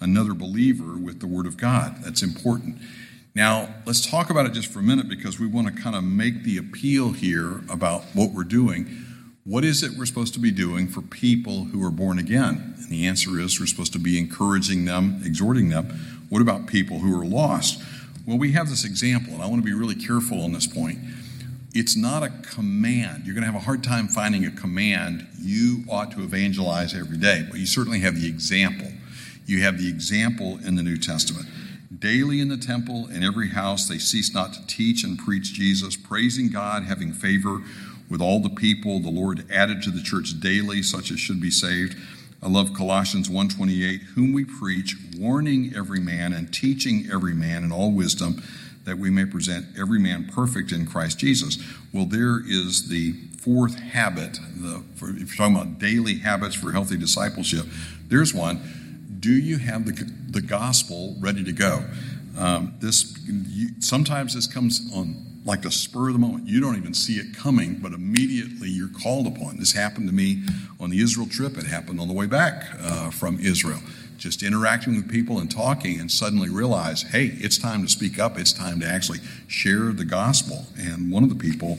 another 0.00 0.34
believer 0.34 0.96
with 0.96 1.20
the 1.20 1.26
Word 1.26 1.46
of 1.46 1.56
God. 1.56 1.96
That's 2.02 2.22
important. 2.22 2.78
Now, 3.34 3.74
let's 3.84 4.06
talk 4.06 4.30
about 4.30 4.46
it 4.46 4.52
just 4.52 4.68
for 4.68 4.78
a 4.78 4.82
minute 4.82 5.08
because 5.08 5.40
we 5.40 5.46
want 5.46 5.66
to 5.66 5.82
kind 5.82 5.96
of 5.96 6.04
make 6.04 6.44
the 6.44 6.56
appeal 6.56 7.12
here 7.12 7.62
about 7.68 8.02
what 8.14 8.30
we're 8.30 8.44
doing. 8.44 8.86
What 9.42 9.64
is 9.64 9.82
it 9.82 9.98
we're 9.98 10.06
supposed 10.06 10.34
to 10.34 10.40
be 10.40 10.52
doing 10.52 10.86
for 10.86 11.02
people 11.02 11.64
who 11.64 11.84
are 11.84 11.90
born 11.90 12.18
again? 12.18 12.74
And 12.78 12.88
the 12.88 13.06
answer 13.06 13.40
is 13.40 13.58
we're 13.58 13.66
supposed 13.66 13.92
to 13.94 13.98
be 13.98 14.18
encouraging 14.18 14.84
them, 14.84 15.20
exhorting 15.24 15.68
them. 15.68 15.86
What 16.28 16.42
about 16.42 16.68
people 16.68 17.00
who 17.00 17.20
are 17.20 17.24
lost? 17.24 17.82
Well, 18.24 18.38
we 18.38 18.52
have 18.52 18.68
this 18.68 18.84
example, 18.84 19.34
and 19.34 19.42
I 19.42 19.46
want 19.46 19.62
to 19.62 19.66
be 19.66 19.74
really 19.74 19.96
careful 19.96 20.42
on 20.42 20.52
this 20.52 20.66
point 20.66 20.98
it's 21.74 21.96
not 21.96 22.22
a 22.22 22.28
command. 22.28 23.24
You're 23.26 23.34
going 23.34 23.44
to 23.44 23.50
have 23.50 23.60
a 23.60 23.64
hard 23.64 23.82
time 23.82 24.06
finding 24.06 24.46
a 24.46 24.50
command 24.52 25.26
you 25.40 25.82
ought 25.88 26.12
to 26.12 26.22
evangelize 26.22 26.94
every 26.94 27.18
day, 27.18 27.44
but 27.50 27.58
you 27.58 27.66
certainly 27.66 27.98
have 27.98 28.14
the 28.14 28.28
example. 28.28 28.86
You 29.44 29.62
have 29.62 29.78
the 29.78 29.88
example 29.88 30.60
in 30.64 30.76
the 30.76 30.84
New 30.84 30.96
Testament. 30.96 31.48
Daily 32.04 32.42
in 32.42 32.50
the 32.50 32.58
temple, 32.58 33.08
in 33.08 33.24
every 33.24 33.48
house, 33.48 33.88
they 33.88 33.96
ceased 33.96 34.34
not 34.34 34.52
to 34.52 34.66
teach 34.66 35.04
and 35.04 35.18
preach 35.18 35.54
Jesus, 35.54 35.96
praising 35.96 36.50
God, 36.50 36.82
having 36.82 37.14
favor 37.14 37.62
with 38.10 38.20
all 38.20 38.40
the 38.40 38.50
people. 38.50 39.00
The 39.00 39.08
Lord 39.08 39.50
added 39.50 39.80
to 39.84 39.90
the 39.90 40.02
church 40.02 40.38
daily 40.38 40.82
such 40.82 41.10
as 41.10 41.18
should 41.18 41.40
be 41.40 41.50
saved. 41.50 41.96
I 42.42 42.50
love 42.50 42.74
Colossians 42.74 43.30
1:28, 43.30 44.02
whom 44.16 44.34
we 44.34 44.44
preach, 44.44 44.98
warning 45.16 45.72
every 45.74 45.98
man 45.98 46.34
and 46.34 46.52
teaching 46.52 47.08
every 47.10 47.32
man 47.32 47.64
in 47.64 47.72
all 47.72 47.90
wisdom 47.90 48.42
that 48.84 48.98
we 48.98 49.08
may 49.08 49.24
present 49.24 49.64
every 49.74 49.98
man 49.98 50.26
perfect 50.30 50.72
in 50.72 50.84
Christ 50.84 51.18
Jesus. 51.18 51.56
Well, 51.90 52.04
there 52.04 52.38
is 52.46 52.90
the 52.90 53.14
fourth 53.38 53.78
habit. 53.78 54.38
The, 54.54 54.82
if 55.00 55.38
you're 55.38 55.48
talking 55.48 55.56
about 55.56 55.78
daily 55.78 56.18
habits 56.18 56.54
for 56.54 56.70
healthy 56.70 56.98
discipleship, 56.98 57.64
there's 58.08 58.34
one. 58.34 58.83
Do 59.24 59.32
you 59.32 59.56
have 59.56 59.86
the, 59.86 59.92
the 60.28 60.42
gospel 60.42 61.16
ready 61.18 61.42
to 61.44 61.52
go? 61.52 61.82
Um, 62.38 62.74
this 62.78 63.18
you, 63.26 63.68
sometimes 63.78 64.34
this 64.34 64.46
comes 64.46 64.92
on 64.94 65.40
like 65.46 65.62
the 65.62 65.70
spur 65.70 66.08
of 66.08 66.12
the 66.12 66.18
moment. 66.18 66.46
You 66.46 66.60
don't 66.60 66.76
even 66.76 66.92
see 66.92 67.14
it 67.14 67.34
coming, 67.34 67.76
but 67.76 67.94
immediately 67.94 68.68
you're 68.68 68.90
called 69.02 69.26
upon. 69.26 69.56
This 69.56 69.72
happened 69.72 70.08
to 70.08 70.14
me 70.14 70.42
on 70.78 70.90
the 70.90 71.00
Israel 71.00 71.26
trip. 71.26 71.56
It 71.56 71.64
happened 71.64 72.00
on 72.00 72.08
the 72.08 72.12
way 72.12 72.26
back 72.26 72.66
uh, 72.82 73.08
from 73.08 73.40
Israel 73.40 73.80
just 74.18 74.42
interacting 74.42 74.94
with 74.94 75.10
people 75.10 75.38
and 75.38 75.50
talking 75.50 75.98
and 75.98 76.10
suddenly 76.10 76.50
realize, 76.50 77.02
hey, 77.02 77.32
it's 77.38 77.56
time 77.56 77.82
to 77.82 77.88
speak 77.88 78.18
up. 78.18 78.38
It's 78.38 78.52
time 78.52 78.78
to 78.80 78.86
actually 78.86 79.20
share 79.48 79.92
the 79.92 80.04
gospel. 80.04 80.66
And 80.78 81.10
one 81.10 81.22
of 81.22 81.30
the 81.30 81.34
people 81.34 81.78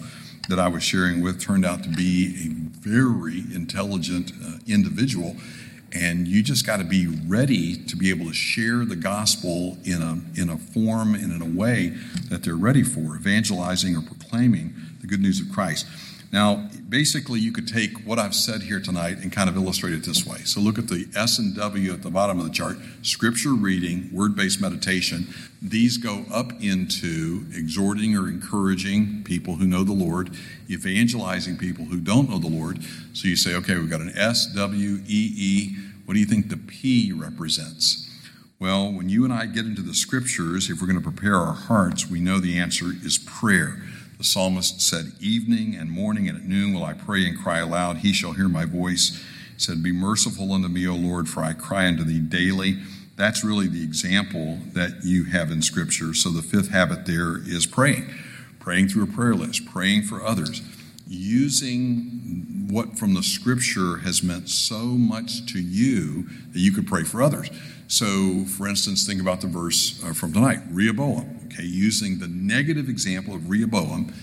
that 0.49 0.60
I 0.60 0.67
was 0.67 0.81
sharing 0.81 1.21
with 1.21 1.39
turned 1.39 1.65
out 1.65 1.84
to 1.84 1.89
be 1.89 2.36
a 2.45 2.49
very 2.79 3.43
intelligent 3.53 4.31
uh, 4.43 4.58
individual. 4.67 5.36
And 5.95 6.27
you 6.27 6.43
just 6.43 6.65
got 6.65 6.77
to 6.77 6.84
be 6.84 7.08
ready 7.25 7.77
to 7.86 7.95
be 7.95 8.10
able 8.10 8.25
to 8.25 8.34
share 8.34 8.84
the 8.84 8.97
gospel 8.97 9.77
in 9.86 10.01
a, 10.01 10.19
in 10.39 10.49
a 10.49 10.58
form 10.58 11.15
and 11.15 11.31
in 11.31 11.41
a 11.41 11.58
way 11.58 11.93
that 12.29 12.43
they're 12.43 12.58
ready 12.58 12.84
for, 12.84 13.15
evangelizing 13.15 13.95
or 13.95 14.01
proclaiming 14.01 14.75
the 14.99 15.05
the 15.05 15.12
good 15.15 15.21
news 15.21 15.39
of 15.39 15.51
Christ. 15.51 15.86
Now, 16.36 16.67
basically, 16.89 17.39
you 17.39 17.54
could 17.54 17.65
take 17.65 18.06
what 18.06 18.19
I've 18.19 18.36
said 18.36 18.63
here 18.63 18.82
tonight 18.82 19.19
and 19.19 19.32
kind 19.32 19.48
of 19.48 19.56
illustrate 19.56 19.93
it 19.93 20.04
this 20.04 20.28
way. 20.28 20.39
So 20.39 20.60
look 20.60 20.78
at 20.78 20.89
the 20.89 21.08
S 21.15 21.39
and 21.39 21.56
W 21.56 21.93
at 21.93 22.04
the 22.04 22.10
bottom 22.10 22.39
of 22.39 22.45
the 22.45 22.52
chart 22.52 22.76
scripture 23.04 23.54
reading, 23.54 24.10
word 24.12 24.36
based 24.36 24.60
meditation. 24.60 25.34
These 25.62 25.98
go 25.98 26.26
up 26.34 26.52
into 26.62 27.45
exhorting 27.56 28.17
or 28.17 28.28
encouraging 28.28 29.24
people 29.24 29.56
who 29.56 29.65
know 29.65 29.86
the 29.86 29.93
Lord, 29.93 30.32
evangelizing 30.69 31.56
people 31.56 31.86
who 31.86 32.02
don't 32.02 32.30
know 32.30 32.38
the 32.38 32.50
Lord. 32.50 32.84
So 33.13 33.30
you 33.30 33.38
say, 33.38 33.56
okay, 33.56 33.76
we've 33.76 33.89
got 33.89 34.02
an 34.02 34.12
S, 34.17 34.45
W, 34.48 35.04
E, 35.08 35.32
E. 35.38 35.78
What 36.04 36.15
do 36.15 36.19
you 36.19 36.26
think 36.26 36.50
the 36.50 36.58
P 36.58 37.13
represents? 37.13 38.12
Well, 38.60 38.91
when 38.91 39.08
you 39.08 39.24
and 39.24 39.32
I 39.32 39.45
get 39.45 39.65
into 39.65 39.82
the 39.82 39.93
scriptures, 39.93 40.69
if 40.69 40.82
we're 40.82 40.88
going 40.88 41.02
to 41.02 41.10
prepare 41.10 41.38
our 41.38 41.54
hearts, 41.54 42.10
we 42.10 42.19
know 42.19 42.39
the 42.39 42.60
answer 42.60 42.88
is 42.88 43.17
prayer. 43.17 43.82
The 44.17 44.23
psalmist 44.23 44.82
said, 44.82 45.13
Evening 45.19 45.75
and 45.75 45.91
morning 45.91 46.30
and 46.30 46.38
at 46.38 46.45
noon 46.45 46.73
will 46.73 46.86
I 46.86 46.93
pray 46.93 47.25
and 47.25 47.38
cry 47.38 47.60
aloud. 47.60 47.97
He 47.97 48.13
shall 48.13 48.34
hear 48.34 48.47
my 48.47 48.65
voice. 48.65 49.21
He 49.54 49.60
said, 49.60 49.84
Be 49.84 49.91
merciful 49.91 50.54
unto 50.54 50.67
me, 50.67 50.88
O 50.88 50.95
Lord, 50.95 51.28
for 51.28 51.43
I 51.43 51.54
cry 51.54 51.88
unto 51.88 52.04
thee 52.04 52.19
daily. 52.19 52.80
That's 53.17 53.43
really 53.43 53.67
the 53.67 53.84
example 53.84 54.60
that 54.73 55.04
you 55.04 55.25
have 55.25 55.51
in 55.51 55.62
Scripture. 55.62 56.13
So 56.13 56.30
the 56.30 56.41
fifth 56.41 56.69
habit 56.69 57.06
there 57.06 57.38
is 57.38 57.65
praying, 57.65 58.10
praying 58.60 58.89
through 58.89 59.04
a 59.04 59.08
prayer 59.08 59.36
list, 59.36 59.65
praying 59.65 60.04
for 60.04 60.25
others, 60.25 60.62
using 61.08 62.67
what 62.69 62.97
from 62.97 63.13
the 63.13 63.23
Scripture 63.23 63.97
has 63.97 64.23
meant 64.23 64.49
so 64.49 64.80
much 64.80 65.51
to 65.54 65.62
you 65.62 66.28
that 66.51 66.60
you 66.60 66.71
could 66.71 66.88
pray 66.88 67.04
for 67.04 67.21
others. 67.21 67.49
So, 67.88 68.45
for 68.45 68.67
instance, 68.67 69.06
think 69.06 69.21
about 69.21 69.41
the 69.41 69.47
verse 69.47 70.04
uh, 70.04 70.13
from 70.13 70.34
tonight, 70.34 70.60
Rehoboam. 70.71 71.44
Okay, 71.56 71.63
using 71.63 72.20
the 72.20 72.28
negative 72.28 72.89
example 72.89 73.34
of 73.34 73.50
Rehoboam, 73.50 74.13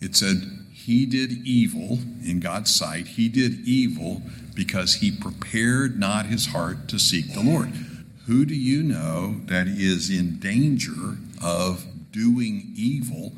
it 0.00 0.16
said, 0.16 0.66
He 0.72 1.04
did 1.04 1.46
evil 1.46 1.98
in 2.24 2.40
God's 2.40 2.74
sight. 2.74 3.06
He 3.06 3.28
did 3.28 3.66
evil 3.66 4.22
because 4.54 4.94
he 4.94 5.10
prepared 5.10 5.98
not 5.98 6.26
his 6.26 6.46
heart 6.46 6.88
to 6.88 6.98
seek 6.98 7.34
the 7.34 7.42
Lord. 7.42 7.68
Who 8.26 8.46
do 8.46 8.54
you 8.54 8.82
know 8.82 9.40
that 9.44 9.66
is 9.66 10.08
in 10.08 10.38
danger 10.38 11.18
of 11.42 11.84
doing 12.12 12.72
evil, 12.74 13.32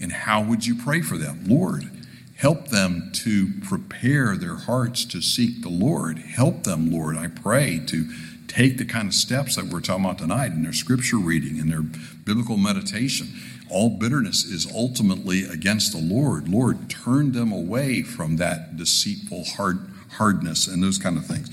and 0.00 0.12
how 0.12 0.40
would 0.42 0.64
you 0.64 0.76
pray 0.76 1.00
for 1.00 1.18
them? 1.18 1.42
Lord, 1.46 1.90
help 2.36 2.68
them 2.68 3.10
to 3.14 3.54
prepare 3.66 4.36
their 4.36 4.56
hearts 4.56 5.04
to 5.06 5.20
seek 5.20 5.62
the 5.62 5.68
Lord. 5.68 6.18
Help 6.18 6.62
them, 6.62 6.92
Lord, 6.92 7.16
I 7.16 7.26
pray, 7.26 7.80
to 7.86 8.08
take 8.54 8.78
the 8.78 8.84
kind 8.84 9.08
of 9.08 9.14
steps 9.14 9.56
that 9.56 9.64
we're 9.66 9.80
talking 9.80 10.04
about 10.04 10.18
tonight 10.18 10.52
in 10.52 10.62
their 10.62 10.72
scripture 10.72 11.16
reading 11.16 11.58
and 11.58 11.70
their 11.70 11.82
biblical 11.82 12.56
meditation. 12.56 13.28
All 13.68 13.90
bitterness 13.90 14.44
is 14.44 14.70
ultimately 14.72 15.44
against 15.44 15.90
the 15.92 15.98
Lord. 15.98 16.48
Lord, 16.48 16.88
turn 16.88 17.32
them 17.32 17.50
away 17.50 18.02
from 18.02 18.36
that 18.36 18.76
deceitful 18.76 19.44
hard, 19.56 19.78
hardness 20.12 20.68
and 20.68 20.82
those 20.82 20.98
kind 20.98 21.16
of 21.16 21.26
things. 21.26 21.50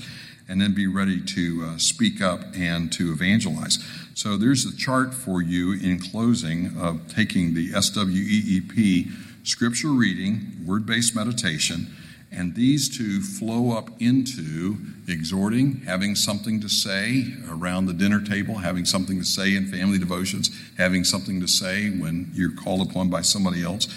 And 0.48 0.60
then 0.60 0.74
be 0.74 0.86
ready 0.86 1.20
to 1.20 1.64
uh, 1.64 1.78
speak 1.78 2.20
up 2.20 2.40
and 2.54 2.92
to 2.92 3.12
evangelize. 3.12 3.78
So 4.14 4.36
there's 4.36 4.64
a 4.64 4.76
chart 4.76 5.12
for 5.12 5.42
you 5.42 5.72
in 5.72 5.98
closing 5.98 6.76
of 6.78 7.12
taking 7.12 7.54
the 7.54 7.70
SWEEP 7.70 9.08
scripture 9.42 9.88
reading, 9.88 10.64
word 10.64 10.86
based 10.86 11.16
meditation 11.16 11.88
and 12.32 12.54
these 12.54 12.88
two 12.88 13.20
flow 13.20 13.76
up 13.76 13.90
into 14.00 14.76
exhorting, 15.06 15.82
having 15.86 16.14
something 16.14 16.60
to 16.60 16.68
say 16.68 17.34
around 17.48 17.86
the 17.86 17.92
dinner 17.92 18.20
table, 18.20 18.58
having 18.58 18.84
something 18.84 19.18
to 19.18 19.24
say 19.24 19.54
in 19.54 19.66
family 19.66 19.98
devotions, 19.98 20.50
having 20.78 21.04
something 21.04 21.40
to 21.40 21.46
say 21.46 21.90
when 21.90 22.30
you're 22.34 22.54
called 22.54 22.88
upon 22.88 23.10
by 23.10 23.20
somebody 23.20 23.62
else, 23.62 23.88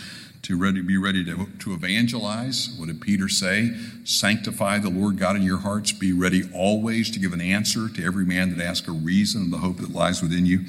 to 0.43 0.57
ready, 0.57 0.81
be 0.81 0.97
ready 0.97 1.25
to, 1.25 1.47
to 1.59 1.73
evangelize. 1.73 2.75
What 2.77 2.87
did 2.87 3.01
Peter 3.01 3.27
say? 3.27 3.71
Sanctify 4.03 4.77
the 4.79 4.91
Lord 4.91 5.17
God 5.17 5.35
in 5.35 5.41
your 5.41 5.57
hearts. 5.57 5.91
Be 5.91 6.13
ready 6.13 6.43
always 6.53 7.09
to 7.11 7.19
give 7.19 7.33
an 7.33 7.41
answer 7.41 7.89
to 7.89 8.05
every 8.05 8.25
man 8.25 8.55
that 8.55 8.63
asks 8.63 8.87
a 8.87 8.91
reason 8.91 9.43
of 9.43 9.51
the 9.51 9.57
hope 9.57 9.77
that 9.77 9.91
lies 9.91 10.21
within 10.21 10.45
you. 10.45 10.65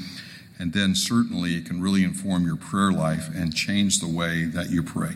And 0.58 0.72
then 0.72 0.94
certainly 0.94 1.54
it 1.54 1.66
can 1.66 1.82
really 1.82 2.02
inform 2.02 2.46
your 2.46 2.56
prayer 2.56 2.90
life 2.90 3.28
and 3.34 3.54
change 3.54 3.98
the 3.98 4.08
way 4.08 4.44
that 4.44 4.70
you 4.70 4.82
pray. 4.82 5.12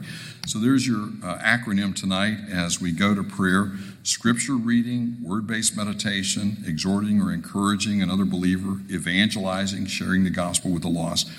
So 0.46 0.58
there's 0.58 0.86
your 0.86 1.04
uh, 1.22 1.38
acronym 1.38 1.94
tonight 1.94 2.38
as 2.50 2.80
we 2.80 2.92
go 2.92 3.14
to 3.14 3.22
prayer 3.22 3.72
scripture 4.02 4.54
reading, 4.54 5.16
word 5.22 5.46
based 5.46 5.76
meditation, 5.76 6.58
exhorting 6.66 7.20
or 7.20 7.32
encouraging 7.32 8.02
another 8.02 8.24
believer, 8.24 8.80
evangelizing, 8.90 9.86
sharing 9.86 10.24
the 10.24 10.30
gospel 10.30 10.70
with 10.70 10.82
the 10.82 10.88
lost, 10.88 11.30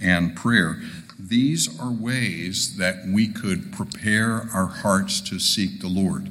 and 0.00 0.36
prayer. 0.36 0.80
These 1.18 1.80
are 1.80 1.90
ways 1.90 2.76
that 2.76 3.06
we 3.06 3.28
could 3.28 3.72
prepare 3.72 4.48
our 4.52 4.66
hearts 4.66 5.20
to 5.22 5.38
seek 5.38 5.80
the 5.80 5.88
Lord. 5.88 6.30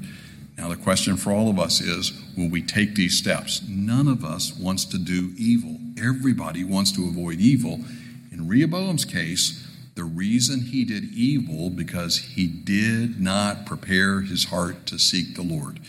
Now, 0.58 0.70
the 0.70 0.76
question 0.76 1.18
for 1.18 1.32
all 1.32 1.50
of 1.50 1.60
us 1.60 1.82
is 1.82 2.14
will 2.36 2.50
we 2.50 2.62
take 2.62 2.96
these 2.96 3.18
steps? 3.18 3.62
None 3.68 4.08
of 4.08 4.24
us 4.24 4.56
wants 4.56 4.86
to 4.86 4.98
do 4.98 5.34
evil. 5.38 5.78
Everybody 5.98 6.64
wants 6.64 6.92
to 6.94 7.08
avoid 7.08 7.40
evil. 7.40 7.80
In 8.32 8.48
Rehoboam's 8.48 9.06
case, 9.06 9.68
the 9.96 10.04
reason 10.04 10.62
he 10.62 10.86
did 10.86 11.06
evil 11.06 11.70
because 11.70 12.18
he 12.18 12.48
did 12.48 13.20
not 13.20 13.66
prepare 13.66 14.22
his 14.22 14.46
heart 14.46 14.86
to 14.88 15.00
seek 15.00 15.36
the 15.36 15.42
Lord. 15.42 15.80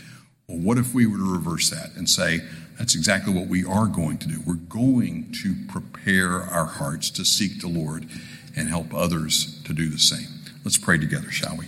Well, 0.47 0.59
what 0.59 0.79
if 0.79 0.95
we 0.95 1.07
were 1.07 1.19
to 1.19 1.33
reverse 1.33 1.69
that 1.71 1.95
and 1.95 2.09
say, 2.09 2.41
that's 2.79 2.95
exactly 2.95 3.35
what 3.35 3.49
we 3.49 3.65
are 3.65 3.87
going 3.87 4.19
to 4.19 4.29
do? 4.29 4.41
We're 4.47 4.55
going 4.55 5.35
to 5.43 5.55
prepare 5.69 6.41
our 6.43 6.65
hearts 6.65 7.11
to 7.11 7.25
seek 7.25 7.61
the 7.61 7.69
Lord 7.69 8.07
and 8.57 8.69
help 8.69 8.95
others 8.95 9.63
to 9.65 9.75
do 9.75 9.91
the 9.91 9.99
same. 9.99 10.29
Let's 10.65 10.79
pray 10.79 10.97
together, 10.97 11.31
shall 11.31 11.57
we? 11.57 11.67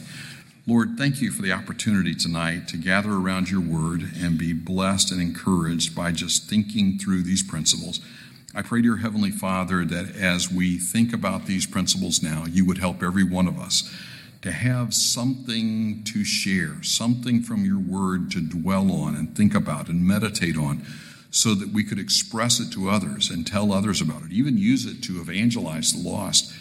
Lord, 0.66 0.96
thank 0.96 1.20
you 1.20 1.30
for 1.30 1.42
the 1.42 1.52
opportunity 1.52 2.14
tonight 2.14 2.68
to 2.68 2.76
gather 2.76 3.12
around 3.12 3.50
your 3.50 3.60
word 3.60 4.02
and 4.16 4.38
be 4.38 4.52
blessed 4.52 5.10
and 5.10 5.20
encouraged 5.20 5.94
by 5.94 6.12
just 6.12 6.48
thinking 6.48 6.96
through 6.96 7.22
these 7.22 7.42
principles. 7.42 8.00
I 8.52 8.62
pray, 8.62 8.82
dear 8.82 8.96
Heavenly 8.96 9.30
Father, 9.30 9.84
that 9.84 10.16
as 10.16 10.50
we 10.50 10.76
think 10.76 11.12
about 11.12 11.46
these 11.46 11.66
principles 11.66 12.20
now, 12.20 12.46
you 12.50 12.64
would 12.64 12.78
help 12.78 13.00
every 13.00 13.22
one 13.22 13.46
of 13.46 13.60
us 13.60 13.88
to 14.42 14.50
have 14.50 14.92
something 14.92 16.02
to 16.04 16.24
share, 16.24 16.82
something 16.82 17.42
from 17.42 17.64
your 17.64 17.78
word 17.78 18.32
to 18.32 18.40
dwell 18.40 18.90
on 18.90 19.14
and 19.14 19.36
think 19.36 19.54
about 19.54 19.88
and 19.88 20.04
meditate 20.04 20.56
on, 20.56 20.84
so 21.30 21.54
that 21.54 21.68
we 21.68 21.84
could 21.84 22.00
express 22.00 22.58
it 22.58 22.72
to 22.72 22.90
others 22.90 23.30
and 23.30 23.46
tell 23.46 23.72
others 23.72 24.00
about 24.00 24.22
it, 24.22 24.32
even 24.32 24.58
use 24.58 24.84
it 24.84 25.00
to 25.04 25.20
evangelize 25.20 25.92
the 25.92 26.08
lost 26.08 26.52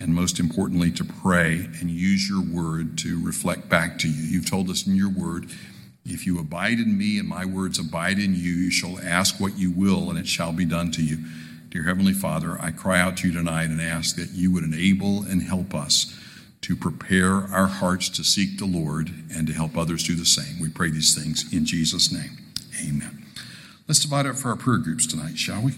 and 0.00 0.14
most 0.14 0.40
importantly, 0.40 0.90
to 0.90 1.04
pray 1.04 1.68
and 1.78 1.90
use 1.90 2.28
your 2.28 2.42
word 2.42 2.96
to 2.98 3.22
reflect 3.24 3.68
back 3.68 3.98
to 3.98 4.08
you. 4.08 4.22
You've 4.22 4.50
told 4.50 4.70
us 4.70 4.86
in 4.86 4.96
your 4.96 5.10
word, 5.10 5.50
if 6.04 6.26
you 6.26 6.38
abide 6.38 6.78
in 6.78 6.98
me 6.98 7.18
and 7.18 7.28
my 7.28 7.44
words 7.44 7.78
abide 7.78 8.18
in 8.18 8.34
you, 8.34 8.52
you 8.52 8.70
shall 8.70 8.98
ask 9.00 9.40
what 9.40 9.58
you 9.58 9.70
will, 9.70 10.10
and 10.10 10.18
it 10.18 10.26
shall 10.26 10.52
be 10.52 10.64
done 10.64 10.90
to 10.92 11.02
you. 11.02 11.18
Dear 11.70 11.84
Heavenly 11.84 12.12
Father, 12.12 12.56
I 12.60 12.70
cry 12.70 13.00
out 13.00 13.16
to 13.18 13.28
you 13.28 13.34
tonight 13.34 13.70
and 13.70 13.80
ask 13.80 14.16
that 14.16 14.30
you 14.30 14.52
would 14.52 14.64
enable 14.64 15.22
and 15.22 15.42
help 15.42 15.74
us 15.74 16.16
to 16.60 16.76
prepare 16.76 17.44
our 17.52 17.66
hearts 17.66 18.08
to 18.10 18.24
seek 18.24 18.58
the 18.58 18.64
Lord 18.64 19.10
and 19.34 19.46
to 19.46 19.52
help 19.52 19.76
others 19.76 20.04
do 20.04 20.14
the 20.14 20.24
same. 20.24 20.60
We 20.60 20.68
pray 20.68 20.90
these 20.90 21.14
things 21.14 21.52
in 21.52 21.64
Jesus' 21.64 22.12
name. 22.12 22.38
Amen. 22.86 23.26
Let's 23.88 24.00
divide 24.00 24.26
up 24.26 24.36
for 24.36 24.50
our 24.50 24.56
prayer 24.56 24.78
groups 24.78 25.06
tonight, 25.06 25.36
shall 25.36 25.62
we? 25.62 25.72